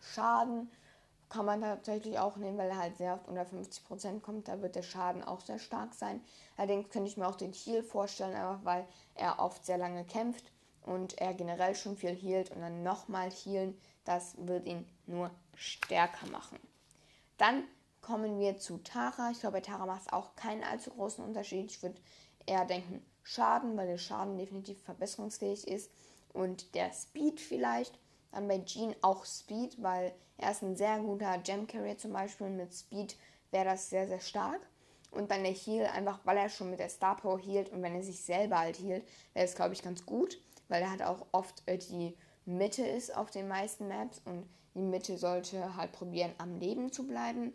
Schaden 0.00 0.70
kann 1.28 1.46
man 1.46 1.62
tatsächlich 1.62 2.18
auch 2.18 2.36
nehmen, 2.36 2.58
weil 2.58 2.68
er 2.68 2.78
halt 2.78 2.96
sehr 2.98 3.14
oft 3.14 3.26
unter 3.26 3.42
50% 3.42 4.20
kommt. 4.20 4.48
Da 4.48 4.60
wird 4.60 4.76
der 4.76 4.82
Schaden 4.82 5.24
auch 5.24 5.40
sehr 5.40 5.58
stark 5.58 5.94
sein. 5.94 6.20
Allerdings 6.56 6.90
könnte 6.90 7.08
ich 7.08 7.16
mir 7.16 7.26
auch 7.26 7.36
den 7.36 7.52
Heal 7.52 7.82
vorstellen, 7.82 8.34
einfach 8.34 8.64
weil 8.64 8.86
er 9.14 9.38
oft 9.38 9.64
sehr 9.64 9.78
lange 9.78 10.04
kämpft 10.04 10.44
und 10.84 11.18
er 11.18 11.32
generell 11.32 11.74
schon 11.74 11.96
viel 11.96 12.14
healt 12.14 12.50
und 12.50 12.60
dann 12.60 12.82
nochmal 12.82 13.30
healen. 13.30 13.78
Das 14.04 14.34
wird 14.38 14.66
ihn 14.66 14.86
nur 15.06 15.30
stärker 15.54 16.26
machen. 16.26 16.58
Dann 17.38 17.64
kommen 18.02 18.38
wir 18.38 18.58
zu 18.58 18.78
Tara. 18.78 19.30
Ich 19.30 19.40
glaube, 19.40 19.58
bei 19.58 19.60
Tara 19.60 19.86
macht 19.86 20.02
es 20.02 20.12
auch 20.12 20.36
keinen 20.36 20.64
allzu 20.64 20.90
großen 20.90 21.24
Unterschied. 21.24 21.70
Ich 21.70 21.82
würde 21.82 22.00
eher 22.46 22.64
denken 22.64 23.02
Schaden, 23.22 23.76
weil 23.76 23.86
der 23.86 23.98
Schaden 23.98 24.36
definitiv 24.36 24.82
verbesserungsfähig 24.82 25.66
ist. 25.66 25.90
Und 26.32 26.74
der 26.74 26.92
Speed 26.92 27.40
vielleicht. 27.40 27.98
Dann 28.32 28.48
bei 28.48 28.58
Jean 28.64 28.94
auch 29.02 29.24
Speed, 29.26 29.82
weil 29.82 30.12
er 30.38 30.50
ist 30.50 30.62
ein 30.62 30.76
sehr 30.76 30.98
guter 30.98 31.38
Gem 31.38 31.66
Carrier 31.66 31.98
zum 31.98 32.12
Beispiel. 32.12 32.48
Mit 32.48 32.74
Speed 32.74 33.16
wäre 33.50 33.66
das 33.66 33.90
sehr, 33.90 34.08
sehr 34.08 34.20
stark. 34.20 34.60
Und 35.10 35.30
dann 35.30 35.44
der 35.44 35.52
Heal, 35.52 35.86
einfach 35.86 36.20
weil 36.24 36.38
er 36.38 36.48
schon 36.48 36.70
mit 36.70 36.80
der 36.80 36.88
Star 36.88 37.16
Power 37.16 37.38
healt 37.38 37.70
und 37.70 37.82
wenn 37.82 37.94
er 37.94 38.02
sich 38.02 38.22
selber 38.22 38.58
halt 38.58 38.78
healt, 38.78 39.04
wäre 39.34 39.44
es, 39.44 39.54
glaube 39.54 39.74
ich, 39.74 39.82
ganz 39.82 40.06
gut, 40.06 40.40
weil 40.68 40.82
er 40.82 40.90
halt 40.90 41.02
auch 41.02 41.26
oft 41.32 41.62
äh, 41.66 41.76
die 41.76 42.16
Mitte 42.46 42.86
ist 42.86 43.14
auf 43.14 43.30
den 43.30 43.46
meisten 43.46 43.88
Maps 43.88 44.22
und 44.24 44.48
die 44.74 44.80
Mitte 44.80 45.18
sollte 45.18 45.76
halt 45.76 45.92
probieren, 45.92 46.32
am 46.38 46.58
Leben 46.58 46.90
zu 46.90 47.06
bleiben. 47.06 47.52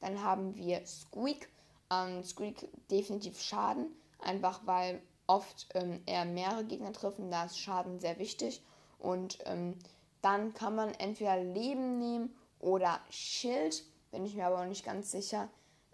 Dann 0.00 0.22
haben 0.22 0.56
wir 0.56 0.84
Squeak. 0.86 1.48
Ähm, 1.90 2.22
Squeak 2.24 2.68
definitiv 2.90 3.40
Schaden, 3.40 3.86
einfach 4.20 4.60
weil 4.64 5.00
oft 5.26 5.68
ähm, 5.74 6.00
eher 6.06 6.24
mehrere 6.24 6.64
Gegner 6.64 6.92
treffen. 6.92 7.30
Da 7.30 7.44
ist 7.44 7.58
Schaden 7.58 8.00
sehr 8.00 8.18
wichtig. 8.18 8.62
Und 8.98 9.38
ähm, 9.46 9.76
dann 10.22 10.54
kann 10.54 10.74
man 10.74 10.92
entweder 10.94 11.42
Leben 11.42 11.98
nehmen 11.98 12.34
oder 12.58 13.00
Schild. 13.10 13.84
Bin 14.10 14.24
ich 14.24 14.34
mir 14.34 14.46
aber 14.46 14.60
auch 14.60 14.66
nicht 14.66 14.84
ganz 14.84 15.10
sicher. 15.10 15.48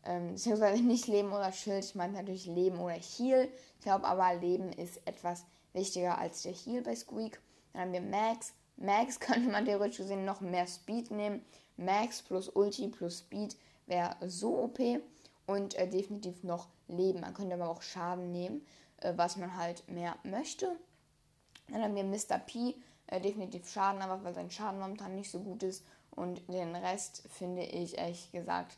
Ähm, 0.05 0.29
beziehungsweise 0.33 0.83
nicht 0.83 1.07
Leben 1.07 1.33
oder 1.33 1.53
Schild. 1.53 1.85
Ich 1.85 1.95
meine 1.95 2.15
natürlich 2.15 2.47
Leben 2.47 2.81
oder 2.81 2.95
Heal. 2.95 3.49
Ich 3.79 3.85
glaube 3.85 4.07
aber, 4.07 4.35
Leben 4.35 4.73
ist 4.73 5.07
etwas 5.07 5.45
wichtiger 5.73 6.19
als 6.19 6.43
der 6.43 6.53
Heal 6.53 6.83
bei 6.83 6.97
Squeak. 6.97 7.41
Dann 7.73 7.83
haben 7.83 7.93
wir 7.93 8.01
Max. 8.01 8.55
Max 8.77 9.21
könnte 9.21 9.51
man 9.51 9.65
theoretisch 9.65 9.99
gesehen 9.99 10.25
noch 10.25 10.41
mehr 10.41 10.67
Speed 10.67 11.11
nehmen. 11.11 11.45
Max 11.77 12.23
plus 12.23 12.49
Ulti 12.49 12.89
plus 12.89 13.19
Speed 13.19 13.57
wäre 13.87 14.17
so 14.29 14.65
OP 14.65 14.79
und 15.47 15.75
äh, 15.75 15.89
definitiv 15.89 16.43
noch 16.43 16.69
Leben. 16.89 17.21
Man 17.21 17.35
könnte 17.35 17.55
aber 17.55 17.71
auch 17.71 17.83
Schaden 17.83 18.33
nehmen, 18.33 18.65
äh, 18.99 19.13
was 19.17 19.37
man 19.37 19.57
halt 19.57 19.89
mehr 19.89 20.17
möchte. 20.25 20.77
Dann 21.69 21.83
haben 21.83 21.95
wir 21.95 22.05
Mr. 22.05 22.39
P, 22.39 22.75
äh, 23.07 23.21
definitiv 23.21 23.69
Schaden, 23.71 24.03
aber 24.03 24.23
weil 24.25 24.35
sein 24.35 24.51
Schaden 24.51 24.81
momentan 24.81 25.15
nicht 25.15 25.31
so 25.31 25.41
gut 25.41 25.63
ist. 25.63 25.85
Und 26.11 26.49
den 26.49 26.75
Rest 26.75 27.25
finde 27.29 27.63
ich 27.63 27.99
ehrlich 27.99 28.33
gesagt 28.33 28.77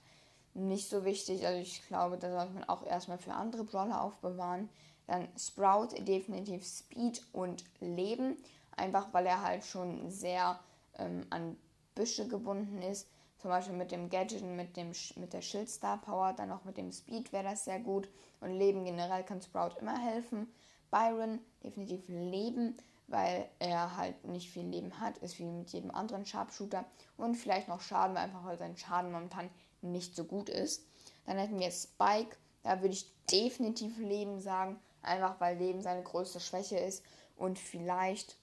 nicht 0.54 0.88
so 0.88 1.04
wichtig. 1.04 1.46
Also 1.46 1.60
ich 1.60 1.86
glaube, 1.86 2.18
da 2.18 2.30
sollte 2.30 2.54
man 2.54 2.64
auch 2.64 2.84
erstmal 2.84 3.18
für 3.18 3.32
andere 3.32 3.64
Brawler 3.64 4.02
aufbewahren. 4.02 4.68
Dann 5.06 5.28
Sprout, 5.38 5.88
definitiv 6.00 6.66
Speed 6.66 7.22
und 7.32 7.64
Leben. 7.80 8.36
Einfach 8.76 9.12
weil 9.12 9.26
er 9.26 9.42
halt 9.42 9.64
schon 9.64 10.10
sehr 10.10 10.58
ähm, 10.98 11.26
an 11.30 11.56
Büsche 11.94 12.28
gebunden 12.28 12.82
ist. 12.82 13.08
Zum 13.38 13.50
Beispiel 13.50 13.76
mit 13.76 13.92
dem 13.92 14.10
Gadget 14.10 14.42
und 14.42 14.56
mit, 14.56 14.76
dem, 14.76 14.92
mit 15.16 15.32
der 15.32 15.42
Schildstar 15.42 15.98
Power, 15.98 16.32
dann 16.32 16.50
auch 16.50 16.64
mit 16.64 16.76
dem 16.76 16.90
Speed 16.90 17.32
wäre 17.32 17.44
das 17.44 17.64
sehr 17.64 17.78
gut. 17.78 18.08
Und 18.40 18.50
Leben 18.50 18.84
generell 18.84 19.22
kann 19.22 19.40
Sprout 19.40 19.78
immer 19.80 19.98
helfen. 19.98 20.52
Byron 20.90 21.40
definitiv 21.62 22.08
Leben, 22.08 22.76
weil 23.06 23.48
er 23.58 23.96
halt 23.96 24.24
nicht 24.26 24.50
viel 24.50 24.66
Leben 24.66 24.98
hat, 25.00 25.18
ist 25.18 25.38
wie 25.38 25.44
mit 25.44 25.70
jedem 25.70 25.90
anderen 25.92 26.26
Sharpshooter. 26.26 26.84
Und 27.16 27.36
vielleicht 27.36 27.68
noch 27.68 27.80
Schaden, 27.80 28.16
weil 28.16 28.24
einfach 28.24 28.44
weil 28.44 28.58
sein 28.58 28.76
Schaden 28.76 29.12
momentan 29.12 29.50
nicht 29.82 30.16
so 30.16 30.24
gut 30.24 30.48
ist. 30.48 30.84
Dann 31.24 31.38
hätten 31.38 31.60
wir 31.60 31.70
Spike, 31.70 32.36
da 32.62 32.80
würde 32.80 32.94
ich 32.94 33.12
definitiv 33.30 33.98
Leben 33.98 34.40
sagen, 34.40 34.80
einfach 35.02 35.40
weil 35.40 35.58
Leben 35.58 35.82
seine 35.82 36.02
größte 36.02 36.40
Schwäche 36.40 36.78
ist 36.78 37.04
und 37.36 37.58
vielleicht, 37.58 38.36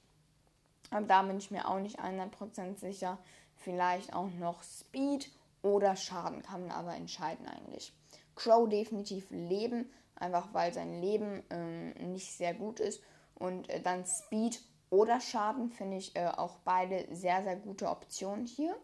aber 0.92 1.06
da 1.06 1.24
bin 1.24 1.38
ich 1.38 1.52
mir 1.52 1.68
auch 1.68 1.80
nicht 1.80 2.00
100% 2.00 2.78
sicher, 2.78 3.18
vielleicht 3.66 4.14
auch 4.14 4.30
noch 4.40 4.64
Speed 4.64 5.30
oder 5.64 5.96
Schaden 5.96 6.44
kann 6.44 6.62
man 6.62 6.72
aber 6.72 6.96
entscheiden 6.96 7.48
eigentlich. 7.48 7.92
Crow 8.36 8.70
definitiv 8.70 9.30
Leben, 9.32 9.90
einfach 10.16 10.54
weil 10.54 10.72
sein 10.74 11.02
Leben 11.02 11.44
ähm, 11.50 11.90
nicht 12.14 12.32
sehr 12.32 12.54
gut 12.54 12.80
ist. 12.80 13.02
Und 13.34 13.70
äh, 13.70 13.82
dann 13.82 14.06
Speed 14.06 14.62
oder 14.92 15.20
Schaden 15.20 15.72
finde 15.72 15.98
ich 15.98 16.16
äh, 16.16 16.28
auch 16.28 16.58
beide 16.64 17.08
sehr, 17.14 17.42
sehr 17.44 17.56
gute 17.56 17.90
Optionen 17.90 18.46
hier. 18.46 18.76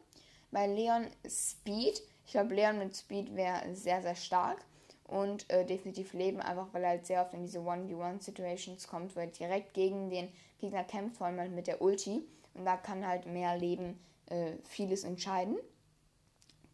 Bei 0.50 0.66
Leon 0.68 1.08
Speed, 1.28 2.02
ich 2.26 2.32
glaube, 2.32 2.56
Leon 2.56 2.80
mit 2.80 2.98
Speed 2.98 3.36
wäre 3.36 3.76
sehr, 3.76 4.02
sehr 4.02 4.16
stark. 4.16 4.66
Und 5.06 5.50
äh, 5.50 5.66
definitiv 5.66 6.14
Leben, 6.14 6.40
einfach 6.40 6.70
weil 6.72 6.84
er 6.84 6.90
halt 6.92 7.06
sehr 7.06 7.22
oft 7.22 7.34
in 7.34 7.44
diese 7.44 7.60
1v1-Situations 7.60 8.88
kommt, 8.88 9.14
wo 9.16 9.20
er 9.20 9.28
direkt 9.28 9.74
gegen 9.74 10.10
den 10.10 10.32
Gegner 10.58 10.86
kämpft, 10.86 11.18
vor 11.18 11.28
allem 11.28 11.40
halt 11.40 11.52
mit 11.52 11.68
der 11.68 11.82
Ulti. 11.82 12.24
Und 12.54 12.66
da 12.66 12.78
kann 12.78 13.06
halt 13.06 13.26
mehr 13.26 13.58
Leben 13.58 14.00
äh, 14.32 14.58
vieles 14.64 15.04
entscheiden. 15.04 15.58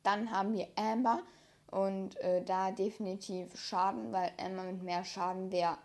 Dann 0.04 0.32
haben 0.32 0.54
wir 0.54 0.67
Amber 0.76 1.24
und 1.72 2.15
äh, 2.17 2.43
da 2.43 2.72
definitiv 2.72 3.58
Schaden, 3.60 4.13
weil 4.13 4.32
Amber 4.38 4.63
mit 4.63 4.84
mehr 4.84 5.04
Schaden 5.04 5.52
wäre 5.52 5.78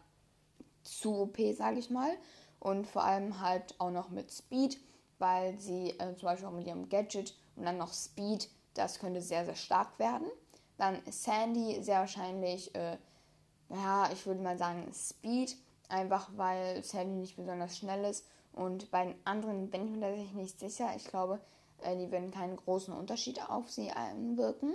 zu 0.83 1.23
OP, 1.23 1.39
sage 1.57 1.79
ich 1.79 1.91
mal. 1.91 2.11
Und 2.61 2.87
vor 2.87 3.03
allem 3.03 3.41
halt 3.41 3.75
auch 3.81 3.91
noch 3.91 4.11
mit 4.11 4.31
Speed, 4.31 4.79
weil 5.19 5.59
sie 5.59 5.91
äh, 5.99 6.15
zum 6.15 6.27
Beispiel 6.27 6.47
auch 6.47 6.53
mit 6.53 6.67
ihrem 6.67 6.89
Gadget 6.89 7.35
und 7.57 7.65
dann 7.65 7.79
noch 7.79 7.93
Speed, 7.93 8.49
das 8.75 9.01
könnte 9.01 9.21
sehr, 9.21 9.45
sehr 9.45 9.57
stark 9.57 9.99
werden. 9.99 10.29
Dann 10.79 11.01
Sandy, 11.11 11.83
sehr 11.83 12.01
wahrscheinlich, 12.01 12.75
äh, 12.75 12.97
ja, 13.69 14.11
ich 14.13 14.25
würde 14.27 14.43
mal 14.43 14.59
sagen 14.59 14.93
Speed, 14.95 15.57
einfach 15.89 16.31
weil 16.37 16.83
Sandy 16.85 17.17
nicht 17.17 17.37
besonders 17.37 17.77
schnell 17.77 18.05
ist. 18.05 18.27
Und 18.53 18.91
bei 18.91 19.07
den 19.07 19.15
anderen 19.25 19.71
bin 19.71 19.87
ich 19.87 19.91
mir 19.91 20.01
tatsächlich 20.01 20.35
nicht 20.35 20.61
sicher. 20.61 20.93
Ich 20.97 21.05
glaube, 21.05 21.41
die 21.85 22.11
würden 22.11 22.31
keinen 22.31 22.57
großen 22.57 22.95
Unterschied 22.95 23.49
auf 23.49 23.71
sie 23.71 23.91
einwirken. 23.91 24.75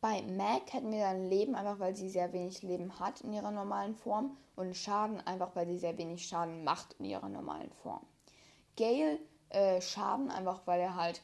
Bei 0.00 0.22
Mac 0.22 0.72
hätten 0.72 0.92
wir 0.92 1.00
dann 1.00 1.28
Leben, 1.28 1.54
einfach 1.54 1.78
weil 1.78 1.96
sie 1.96 2.08
sehr 2.08 2.32
wenig 2.32 2.62
Leben 2.62 2.98
hat 2.98 3.22
in 3.22 3.32
ihrer 3.32 3.50
normalen 3.50 3.94
Form. 3.94 4.36
Und 4.54 4.74
Schaden, 4.74 5.20
einfach 5.26 5.54
weil 5.54 5.66
sie 5.66 5.78
sehr 5.78 5.98
wenig 5.98 6.26
Schaden 6.26 6.64
macht 6.64 6.94
in 6.98 7.04
ihrer 7.04 7.28
normalen 7.28 7.70
Form. 7.82 8.00
Gale, 8.76 9.18
äh, 9.50 9.80
Schaden, 9.80 10.30
einfach 10.30 10.62
weil 10.66 10.80
er 10.80 10.96
halt 10.96 11.20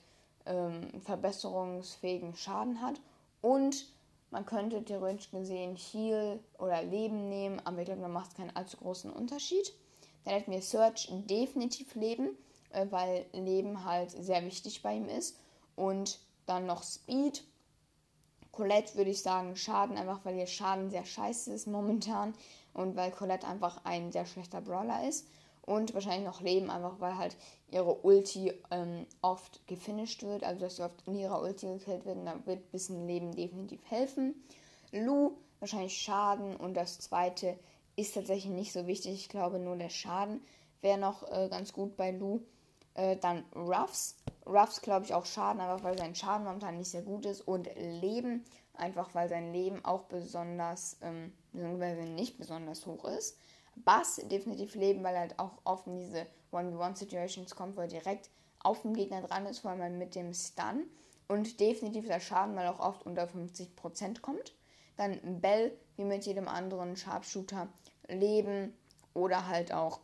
ähm, 0.47 1.01
verbesserungsfähigen 1.01 2.35
Schaden 2.35 2.83
hat. 2.83 3.01
Und 3.41 3.87
man 4.31 4.47
könnte 4.47 4.85
theoretisch 4.85 5.31
gesehen 5.31 5.77
Heal 5.77 6.41
oder 6.59 6.83
Leben 6.83 7.29
nehmen, 7.29 7.61
aber 7.65 7.81
ich 7.81 7.87
glaube, 7.87 8.01
da 8.01 8.09
macht 8.09 8.35
keinen 8.37 8.55
allzu 8.57 8.79
großen 8.79 9.13
Unterschied. 9.13 9.73
Dann 10.25 10.35
hätten 10.35 10.53
wir 10.53 10.63
Search 10.63 11.09
definitiv 11.27 11.95
Leben, 11.95 12.31
äh, 12.73 12.87
weil 12.91 13.27
Leben 13.33 13.85
halt 13.85 14.11
sehr 14.11 14.45
wichtig 14.45 14.83
bei 14.83 14.97
ihm 14.97 15.09
ist. 15.09 15.39
Und 15.77 16.21
dann 16.47 16.67
noch 16.67 16.83
Speed. 16.83 17.45
Colette 18.51 18.97
würde 18.97 19.11
ich 19.11 19.23
sagen 19.23 19.57
Schaden, 19.57 19.97
einfach 19.97 20.21
weil 20.25 20.37
ihr 20.37 20.47
Schaden 20.47 20.91
sehr 20.91 21.07
scheiße 21.07 21.53
ist 21.53 21.67
momentan 21.67 22.35
und 22.75 22.97
weil 22.97 23.11
Colette 23.11 23.47
einfach 23.47 23.85
ein 23.85 24.13
sehr 24.13 24.27
schlechter 24.27 24.61
Brawler 24.61 25.09
ist. 25.09 25.27
Und 25.65 25.95
wahrscheinlich 25.95 26.27
noch 26.27 26.41
Leben, 26.41 26.71
einfach 26.71 26.99
weil 26.99 27.17
halt 27.17 27.37
ihre 27.71 27.95
Ulti 27.95 28.53
ähm, 28.73 29.07
oft 29.23 29.65
gefinisht 29.69 30.25
wird, 30.25 30.43
also 30.43 30.61
dass 30.61 30.77
sie 30.77 30.83
oft 30.83 31.07
in 31.07 31.15
ihrer 31.15 31.41
Ulti 31.41 31.67
gekillt 31.67 32.05
wird 32.05 32.17
und 32.17 32.27
da 32.27 32.35
wird 32.47 32.59
ein 32.59 32.71
bisschen 32.73 33.07
Leben 33.07 33.35
definitiv 33.35 33.81
helfen. 33.89 34.35
Lu 34.91 35.37
wahrscheinlich 35.61 35.97
Schaden 35.97 36.57
und 36.57 36.75
das 36.75 36.99
zweite 36.99 37.57
ist 37.95 38.15
tatsächlich 38.15 38.53
nicht 38.53 38.73
so 38.73 38.89
wichtig. 38.89 39.13
Ich 39.13 39.29
glaube 39.29 39.61
nur 39.61 39.77
der 39.77 39.89
Schaden 39.89 40.43
wäre 40.81 40.99
noch 40.99 41.31
äh, 41.31 41.49
ganz 41.49 41.73
gut 41.73 41.97
bei 41.97 42.11
Lu. 42.11 42.41
Äh, 42.95 43.17
dann 43.17 43.45
Ruffs. 43.55 44.17
Ruffs 44.47 44.83
glaube 44.83 45.05
ich 45.05 45.15
auch 45.15 45.25
Schaden, 45.25 45.61
einfach 45.61 45.85
weil 45.85 45.97
sein 45.97 46.15
Schaden 46.15 46.45
momentan 46.45 46.79
nicht 46.79 46.91
sehr 46.91 47.03
gut 47.03 47.27
ist. 47.27 47.41
Und 47.43 47.69
Leben, 47.77 48.45
einfach 48.75 49.15
weil 49.15 49.29
sein 49.29 49.53
Leben 49.53 49.85
auch 49.85 50.05
besonders, 50.05 50.99
ähm, 51.03 51.33
nicht 51.53 52.39
besonders 52.39 52.87
hoch 52.87 53.05
ist. 53.05 53.39
Bass 53.77 54.21
definitiv 54.25 54.75
Leben, 54.75 55.03
weil 55.03 55.15
er 55.15 55.21
halt 55.21 55.39
auch 55.39 55.59
oft 55.65 55.87
in 55.87 55.97
diese 55.97 56.27
1v1-Situations 56.53 57.55
kommt, 57.55 57.77
wo 57.77 57.81
er 57.81 57.89
direkt 57.89 58.29
auf 58.61 58.83
dem 58.83 58.95
Gegner 58.95 59.23
dran 59.23 59.47
ist, 59.47 59.61
vor 59.61 59.71
allem 59.71 59.99
mit 59.99 60.15
dem 60.15 60.35
Stun. 60.35 60.85
Und 61.29 61.61
definitiv 61.61 62.07
der 62.07 62.21
Schaden, 62.21 62.55
weil 62.57 62.67
er 62.67 62.75
auch 62.75 62.87
oft 62.87 63.07
unter 63.07 63.25
50% 63.25 64.21
kommt. 64.21 64.55
Dann 64.97 65.41
Bell, 65.41 65.73
wie 65.97 66.05
mit 66.05 66.27
jedem 66.27 66.49
anderen 66.49 66.97
Sharpshooter, 66.97 67.69
Leben 68.09 68.75
oder 69.15 69.47
halt 69.47 69.73
auch 69.73 70.01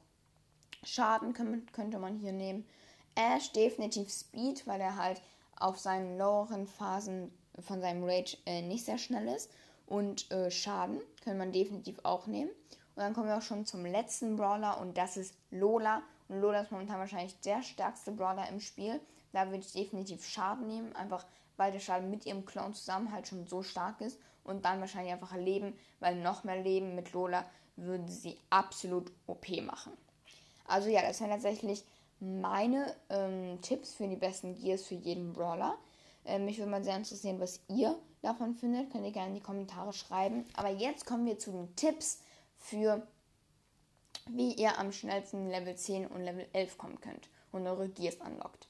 Schaden 0.88 1.34
könnte 1.34 1.98
man 1.98 2.16
hier 2.16 2.32
nehmen. 2.32 2.66
Ash 3.14 3.52
definitiv 3.52 4.10
Speed, 4.10 4.66
weil 4.66 4.80
er 4.80 4.96
halt 4.96 5.20
auf 5.56 5.78
seinen 5.78 6.16
loweren 6.16 6.66
Phasen 6.66 7.30
von 7.58 7.80
seinem 7.80 8.04
Rage 8.04 8.38
äh, 8.46 8.62
nicht 8.62 8.84
sehr 8.84 8.96
schnell 8.96 9.28
ist. 9.28 9.50
Und 9.86 10.30
äh, 10.30 10.50
Schaden 10.50 11.00
können 11.22 11.38
man 11.38 11.52
definitiv 11.52 11.98
auch 12.04 12.26
nehmen. 12.26 12.50
Und 12.50 13.02
dann 13.02 13.12
kommen 13.12 13.28
wir 13.28 13.36
auch 13.36 13.42
schon 13.42 13.66
zum 13.66 13.84
letzten 13.84 14.36
Brawler 14.36 14.80
und 14.80 14.96
das 14.96 15.16
ist 15.16 15.34
Lola. 15.50 16.02
Und 16.28 16.40
Lola 16.40 16.60
ist 16.60 16.72
momentan 16.72 16.98
wahrscheinlich 16.98 17.38
der 17.40 17.62
stärkste 17.62 18.12
Brawler 18.12 18.48
im 18.48 18.60
Spiel. 18.60 19.00
Da 19.32 19.46
würde 19.46 19.64
ich 19.66 19.72
definitiv 19.72 20.24
Schaden 20.24 20.66
nehmen, 20.66 20.96
einfach 20.96 21.26
weil 21.58 21.72
der 21.72 21.80
Schaden 21.80 22.10
mit 22.10 22.24
ihrem 22.24 22.46
Clone 22.46 22.72
zusammen 22.72 23.12
halt 23.12 23.28
schon 23.28 23.46
so 23.46 23.62
stark 23.62 24.00
ist. 24.00 24.18
Und 24.42 24.64
dann 24.64 24.80
wahrscheinlich 24.80 25.12
einfach 25.12 25.36
Leben, 25.36 25.74
weil 26.00 26.16
noch 26.16 26.44
mehr 26.44 26.62
Leben 26.62 26.94
mit 26.94 27.12
Lola 27.12 27.44
würde 27.76 28.10
sie 28.10 28.38
absolut 28.48 29.12
OP 29.26 29.48
machen. 29.62 29.92
Also 30.68 30.88
ja, 30.88 31.02
das 31.02 31.18
sind 31.18 31.30
tatsächlich 31.30 31.84
meine 32.20 32.94
ähm, 33.08 33.60
Tipps 33.62 33.94
für 33.94 34.06
die 34.06 34.16
besten 34.16 34.54
Gears 34.54 34.84
für 34.84 34.94
jeden 34.94 35.32
Brawler. 35.32 35.76
Ähm, 36.24 36.44
mich 36.44 36.58
würde 36.58 36.70
mal 36.70 36.84
sehr 36.84 36.96
interessieren, 36.96 37.40
was 37.40 37.60
ihr 37.68 37.96
davon 38.22 38.54
findet. 38.54 38.90
Könnt 38.90 39.04
ihr 39.04 39.12
gerne 39.12 39.28
in 39.28 39.34
die 39.34 39.40
Kommentare 39.40 39.92
schreiben. 39.92 40.44
Aber 40.54 40.68
jetzt 40.68 41.06
kommen 41.06 41.26
wir 41.26 41.38
zu 41.38 41.52
den 41.52 41.74
Tipps 41.76 42.20
für, 42.58 43.06
wie 44.26 44.52
ihr 44.52 44.78
am 44.78 44.92
schnellsten 44.92 45.48
Level 45.48 45.74
10 45.74 46.06
und 46.06 46.22
Level 46.22 46.46
11 46.52 46.76
kommen 46.76 47.00
könnt 47.00 47.28
und 47.52 47.66
eure 47.66 47.88
Gears 47.88 48.16
unlockt. 48.16 48.68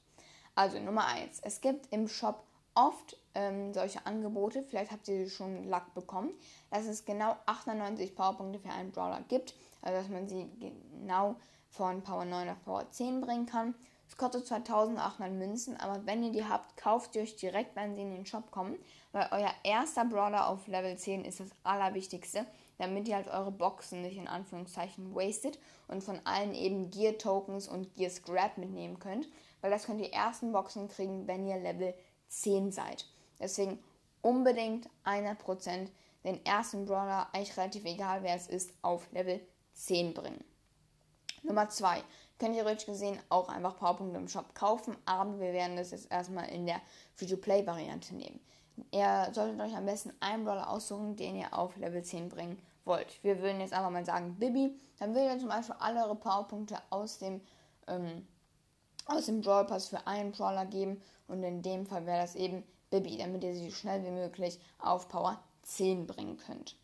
Also 0.55 0.79
Nummer 0.79 1.07
1. 1.07 1.39
Es 1.41 1.61
gibt 1.61 1.91
im 1.91 2.07
Shop 2.07 2.43
oft 2.75 3.17
ähm, 3.35 3.73
solche 3.73 4.05
Angebote. 4.05 4.63
Vielleicht 4.63 4.91
habt 4.91 5.07
ihr 5.07 5.29
schon 5.29 5.69
Luck 5.69 5.93
bekommen, 5.95 6.31
dass 6.69 6.85
es 6.85 7.03
genau 7.03 7.35
98 7.45 8.15
Powerpunkte 8.15 8.59
für 8.59 8.69
einen 8.69 8.91
Brawler 8.91 9.21
gibt. 9.27 9.55
Also 9.81 9.99
dass 9.99 10.09
man 10.09 10.27
sie 10.27 10.49
genau 10.59 11.35
von 11.69 12.03
Power 12.03 12.25
9 12.25 12.49
auf 12.49 12.63
Power 12.63 12.89
10 12.89 13.21
bringen 13.21 13.45
kann. 13.45 13.75
Es 14.07 14.17
kostet 14.17 14.47
2800 14.47 15.31
Münzen, 15.31 15.77
aber 15.77 16.05
wenn 16.05 16.23
ihr 16.23 16.31
die 16.31 16.45
habt, 16.45 16.75
kauft 16.75 17.15
ihr 17.15 17.21
euch 17.21 17.35
direkt, 17.35 17.75
wenn 17.75 17.95
sie 17.95 18.01
in 18.01 18.11
den 18.11 18.25
Shop 18.25 18.49
kommen, 18.49 18.77
weil 19.11 19.27
euer 19.31 19.53
erster 19.63 20.03
Brawler 20.03 20.47
auf 20.49 20.67
Level 20.67 20.97
10 20.97 21.25
ist 21.25 21.39
das 21.39 21.51
Allerwichtigste, 21.63 22.45
damit 22.79 23.07
ihr 23.07 23.15
halt 23.15 23.27
eure 23.27 23.51
Boxen 23.51 24.01
nicht 24.01 24.17
in 24.17 24.27
Anführungszeichen 24.27 25.13
wastet 25.13 25.59
und 25.87 26.03
von 26.03 26.19
allen 26.23 26.55
eben 26.55 26.89
Gear 26.89 27.17
Tokens 27.17 27.67
und 27.67 27.95
Gear 27.95 28.09
Scrap 28.09 28.57
mitnehmen 28.57 28.97
könnt, 28.97 29.27
weil 29.61 29.69
das 29.69 29.85
könnt 29.85 30.01
ihr 30.01 30.11
ersten 30.11 30.51
Boxen 30.51 30.87
kriegen, 30.87 31.27
wenn 31.27 31.45
ihr 31.45 31.57
Level 31.57 31.93
10 32.29 32.71
seid. 32.71 33.05
Deswegen 33.39 33.77
unbedingt 34.21 34.89
100% 35.05 35.87
den 36.23 36.45
ersten 36.45 36.85
Brawler, 36.85 37.27
eigentlich 37.31 37.55
relativ 37.57 37.85
egal 37.85 38.23
wer 38.23 38.35
es 38.35 38.47
ist, 38.47 38.73
auf 38.81 39.11
Level 39.11 39.39
10 39.73 40.13
bringen. 40.13 40.43
Nummer 41.43 41.69
2. 41.69 42.03
Könnt 42.37 42.55
ihr 42.55 42.63
theoretisch 42.63 42.85
gesehen 42.85 43.19
auch 43.29 43.49
einfach 43.49 43.77
Powerpunkte 43.77 44.17
im 44.17 44.27
Shop 44.27 44.55
kaufen, 44.55 44.95
aber 45.05 45.39
wir 45.39 45.53
werden 45.53 45.75
das 45.75 45.91
jetzt 45.91 46.11
erstmal 46.11 46.49
in 46.49 46.65
der 46.65 46.81
Free-to-Play-Variante 47.15 48.15
nehmen. 48.15 48.39
Ihr 48.91 49.29
solltet 49.33 49.59
euch 49.59 49.75
am 49.75 49.85
besten 49.85 50.13
einen 50.19 50.45
Brawler 50.45 50.69
aussuchen, 50.69 51.15
den 51.15 51.35
ihr 51.35 51.53
auf 51.53 51.75
Level 51.77 52.03
10 52.03 52.29
bringen 52.29 52.61
wollt. 52.85 53.23
Wir 53.23 53.41
würden 53.41 53.59
jetzt 53.59 53.73
einfach 53.73 53.89
mal 53.89 54.05
sagen 54.05 54.35
Bibi. 54.39 54.77
Dann 54.99 55.13
würdet 55.13 55.33
ihr 55.33 55.39
zum 55.39 55.49
Beispiel 55.49 55.75
alle 55.79 56.05
eure 56.05 56.15
Powerpunkte 56.15 56.77
aus 56.89 57.19
dem, 57.19 57.41
ähm, 57.87 58.25
aus 59.05 59.25
dem 59.25 59.41
Brawl 59.41 59.65
Pass 59.65 59.87
für 59.87 60.07
einen 60.07 60.31
Brawler 60.31 60.65
geben. 60.65 61.01
Und 61.27 61.43
in 61.43 61.61
dem 61.61 61.85
Fall 61.85 62.05
wäre 62.05 62.21
das 62.21 62.35
eben 62.35 62.63
Bibi, 62.89 63.17
damit 63.17 63.43
ihr 63.43 63.53
sie 63.53 63.69
so 63.69 63.75
schnell 63.75 64.03
wie 64.03 64.11
möglich 64.11 64.59
auf 64.79 65.07
Power 65.09 65.39
10 65.63 66.07
bringen 66.07 66.37
könnt. 66.37 66.75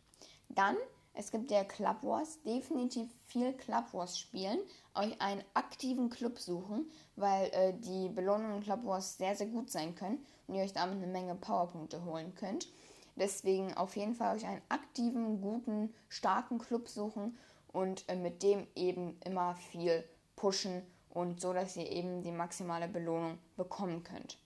Dann 0.50 0.76
es 1.16 1.32
gibt 1.32 1.50
ja 1.52 1.64
Club 1.64 1.98
Wars, 2.02 2.42
definitiv 2.44 3.10
viel 3.26 3.54
Club 3.54 3.94
Wars 3.94 4.20
spielen, 4.20 4.60
euch 4.94 5.20
einen 5.22 5.44
aktiven 5.54 6.10
Club 6.10 6.40
suchen, 6.40 6.90
weil 7.16 7.50
äh, 7.54 7.74
die 7.74 8.10
Belohnungen 8.10 8.58
in 8.58 8.64
Club 8.64 8.86
Wars 8.86 9.18
sehr, 9.18 9.36
sehr 9.36 9.48
gut 9.48 9.70
sein 9.70 9.96
können 9.96 10.26
und 10.48 10.56
ihr 10.56 10.64
euch 10.64 10.74
damit 10.74 10.98
eine 10.98 11.08
Menge 11.08 11.36
Powerpunkte 11.36 12.04
holen 12.04 12.36
könnt. 12.36 12.68
Deswegen 13.16 13.74
auf 13.76 13.96
jeden 13.96 14.14
Fall 14.14 14.36
euch 14.36 14.46
einen 14.46 14.62
aktiven, 14.68 15.42
guten, 15.42 15.94
starken 16.10 16.60
Club 16.60 16.90
suchen 16.90 17.38
und 17.72 18.08
äh, 18.10 18.16
mit 18.16 18.44
dem 18.44 18.68
eben 18.76 19.18
immer 19.24 19.56
viel 19.56 20.04
pushen 20.36 20.82
und 21.10 21.40
so, 21.40 21.54
dass 21.54 21.78
ihr 21.78 21.90
eben 21.90 22.22
die 22.24 22.32
maximale 22.32 22.90
Belohnung 22.90 23.38
bekommen 23.56 24.04
könnt. 24.04 24.38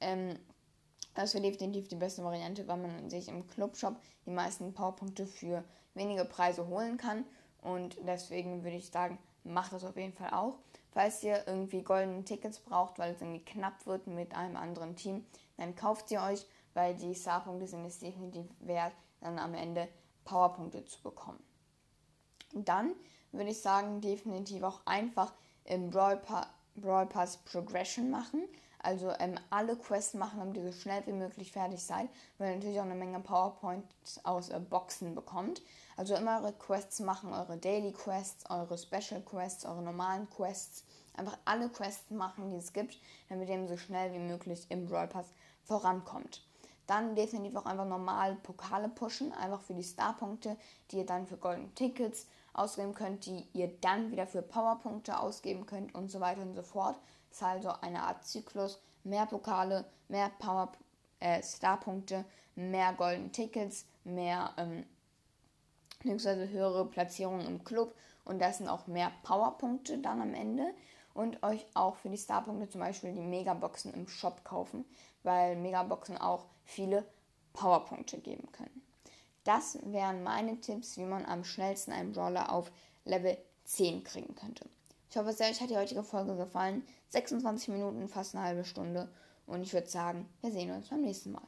Ähm, 0.00 0.38
Das 1.14 1.34
wäre 1.34 1.44
definitiv 1.44 1.88
die 1.88 1.96
beste 1.96 2.24
Variante, 2.24 2.66
weil 2.66 2.78
man 2.78 3.08
sich 3.08 3.28
im 3.28 3.46
Clubshop 3.46 3.96
die 4.26 4.30
meisten 4.30 4.74
Powerpunkte 4.74 5.26
für 5.26 5.64
wenige 5.94 6.24
Preise 6.24 6.66
holen 6.66 6.96
kann. 6.96 7.24
Und 7.62 7.96
deswegen 8.06 8.64
würde 8.64 8.76
ich 8.76 8.90
sagen, 8.90 9.18
macht 9.44 9.72
das 9.72 9.84
auf 9.84 9.96
jeden 9.96 10.12
Fall 10.12 10.30
auch. 10.30 10.58
Falls 10.90 11.22
ihr 11.22 11.46
irgendwie 11.46 11.82
goldene 11.82 12.24
Tickets 12.24 12.60
braucht, 12.60 12.98
weil 12.98 13.14
es 13.14 13.20
irgendwie 13.20 13.44
knapp 13.44 13.86
wird 13.86 14.06
mit 14.06 14.34
einem 14.34 14.56
anderen 14.56 14.96
Team, 14.96 15.24
dann 15.56 15.74
kauft 15.74 16.08
sie 16.08 16.18
euch, 16.18 16.46
weil 16.72 16.94
die 16.94 17.14
Star-Punkte 17.14 17.66
sind 17.66 17.84
es 17.84 17.98
definitiv 17.98 18.46
wert, 18.60 18.92
dann 19.20 19.38
am 19.38 19.54
Ende 19.54 19.88
Powerpunkte 20.24 20.84
zu 20.84 21.02
bekommen. 21.02 21.42
dann 22.52 22.94
würde 23.32 23.50
ich 23.50 23.60
sagen, 23.60 24.00
definitiv 24.00 24.62
auch 24.62 24.86
einfach 24.86 25.32
im 25.64 25.90
Brawl, 25.90 26.18
pa 26.18 26.46
Brawl 26.76 27.06
Pass 27.06 27.38
Progression 27.38 28.10
machen. 28.10 28.44
Also 28.84 29.12
ähm, 29.18 29.36
alle 29.48 29.76
Quests 29.76 30.12
machen, 30.12 30.38
damit 30.38 30.58
ihr 30.58 30.70
so 30.70 30.78
schnell 30.78 31.02
wie 31.06 31.12
möglich 31.12 31.50
fertig 31.50 31.82
seid, 31.82 32.08
weil 32.36 32.50
ihr 32.50 32.56
natürlich 32.56 32.78
auch 32.78 32.84
eine 32.84 32.94
Menge 32.94 33.18
PowerPoints 33.18 34.20
aus 34.24 34.50
äh, 34.50 34.60
Boxen 34.60 35.14
bekommt. 35.14 35.62
Also 35.96 36.14
immer 36.14 36.42
eure 36.42 36.52
Quests 36.52 37.00
machen, 37.00 37.32
eure 37.32 37.56
Daily 37.56 37.92
Quests, 37.92 38.44
eure 38.50 38.76
Special 38.76 39.22
Quests, 39.22 39.64
eure 39.64 39.80
normalen 39.80 40.28
Quests. 40.28 40.84
Einfach 41.16 41.38
alle 41.46 41.70
Quests 41.70 42.10
machen, 42.10 42.50
die 42.50 42.58
es 42.58 42.74
gibt, 42.74 42.98
damit 43.30 43.48
ihr 43.48 43.68
so 43.68 43.78
schnell 43.78 44.12
wie 44.12 44.18
möglich 44.18 44.66
im 44.68 44.86
Brawl 44.86 45.06
Pass 45.06 45.26
vorankommt. 45.62 46.44
Dann 46.86 47.16
definitiv 47.16 47.56
auch 47.56 47.64
einfach 47.64 47.86
normal 47.86 48.34
Pokale 48.42 48.90
pushen, 48.90 49.32
einfach 49.32 49.62
für 49.62 49.72
die 49.72 49.82
Starpunkte, 49.82 50.58
die 50.90 50.98
ihr 50.98 51.06
dann 51.06 51.26
für 51.26 51.38
goldene 51.38 51.72
Tickets 51.74 52.26
ausgeben 52.52 52.92
könnt, 52.92 53.24
die 53.24 53.46
ihr 53.54 53.68
dann 53.80 54.10
wieder 54.10 54.26
für 54.26 54.42
Powerpunkte 54.42 55.18
ausgeben 55.18 55.64
könnt 55.64 55.94
und 55.94 56.10
so 56.10 56.20
weiter 56.20 56.42
und 56.42 56.54
so 56.54 56.62
fort 56.62 56.96
ist 57.34 57.42
also 57.42 57.72
eine 57.80 58.02
Art 58.02 58.24
Zyklus. 58.24 58.80
Mehr 59.02 59.26
Pokale, 59.26 59.84
mehr 60.08 60.30
Power 60.38 60.72
äh, 61.20 61.42
Starpunkte, 61.42 62.24
mehr 62.54 62.92
Golden 62.92 63.32
Tickets, 63.32 63.86
mehr 64.04 64.54
ähm, 64.56 64.84
höhere 66.02 66.86
Platzierungen 66.86 67.46
im 67.46 67.64
Club 67.64 67.94
und 68.24 68.38
das 68.40 68.58
sind 68.58 68.68
auch 68.68 68.86
mehr 68.86 69.10
Powerpunkte 69.22 69.98
dann 69.98 70.20
am 70.20 70.34
Ende 70.34 70.74
und 71.14 71.42
euch 71.42 71.64
auch 71.74 71.96
für 71.96 72.10
die 72.10 72.18
Starpunkte 72.18 72.68
zum 72.68 72.80
Beispiel 72.80 73.12
die 73.12 73.20
Megaboxen 73.20 73.94
im 73.94 74.08
Shop 74.08 74.44
kaufen, 74.44 74.84
weil 75.22 75.56
Megaboxen 75.56 76.18
auch 76.18 76.44
viele 76.64 77.04
Powerpunkte 77.52 78.18
geben 78.18 78.50
können. 78.52 78.82
Das 79.44 79.78
wären 79.84 80.22
meine 80.22 80.60
Tipps, 80.60 80.96
wie 80.98 81.04
man 81.04 81.24
am 81.24 81.44
schnellsten 81.44 81.92
einen 81.92 82.12
Brawler 82.12 82.52
auf 82.52 82.70
Level 83.04 83.36
10 83.64 84.04
kriegen 84.04 84.34
könnte. 84.34 84.66
Ich 85.10 85.16
hoffe 85.16 85.32
sehr, 85.32 85.48
euch 85.48 85.60
hat 85.60 85.70
die 85.70 85.76
heutige 85.76 86.02
Folge 86.02 86.36
gefallen. 86.36 86.84
26 87.14 87.68
Minuten, 87.68 88.08
fast 88.08 88.34
eine 88.34 88.44
halbe 88.44 88.64
Stunde. 88.64 89.08
Und 89.46 89.62
ich 89.62 89.72
würde 89.72 89.88
sagen, 89.88 90.28
wir 90.40 90.52
sehen 90.52 90.70
uns 90.70 90.88
beim 90.88 91.00
nächsten 91.00 91.32
Mal. 91.32 91.46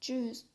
Tschüss. 0.00 0.46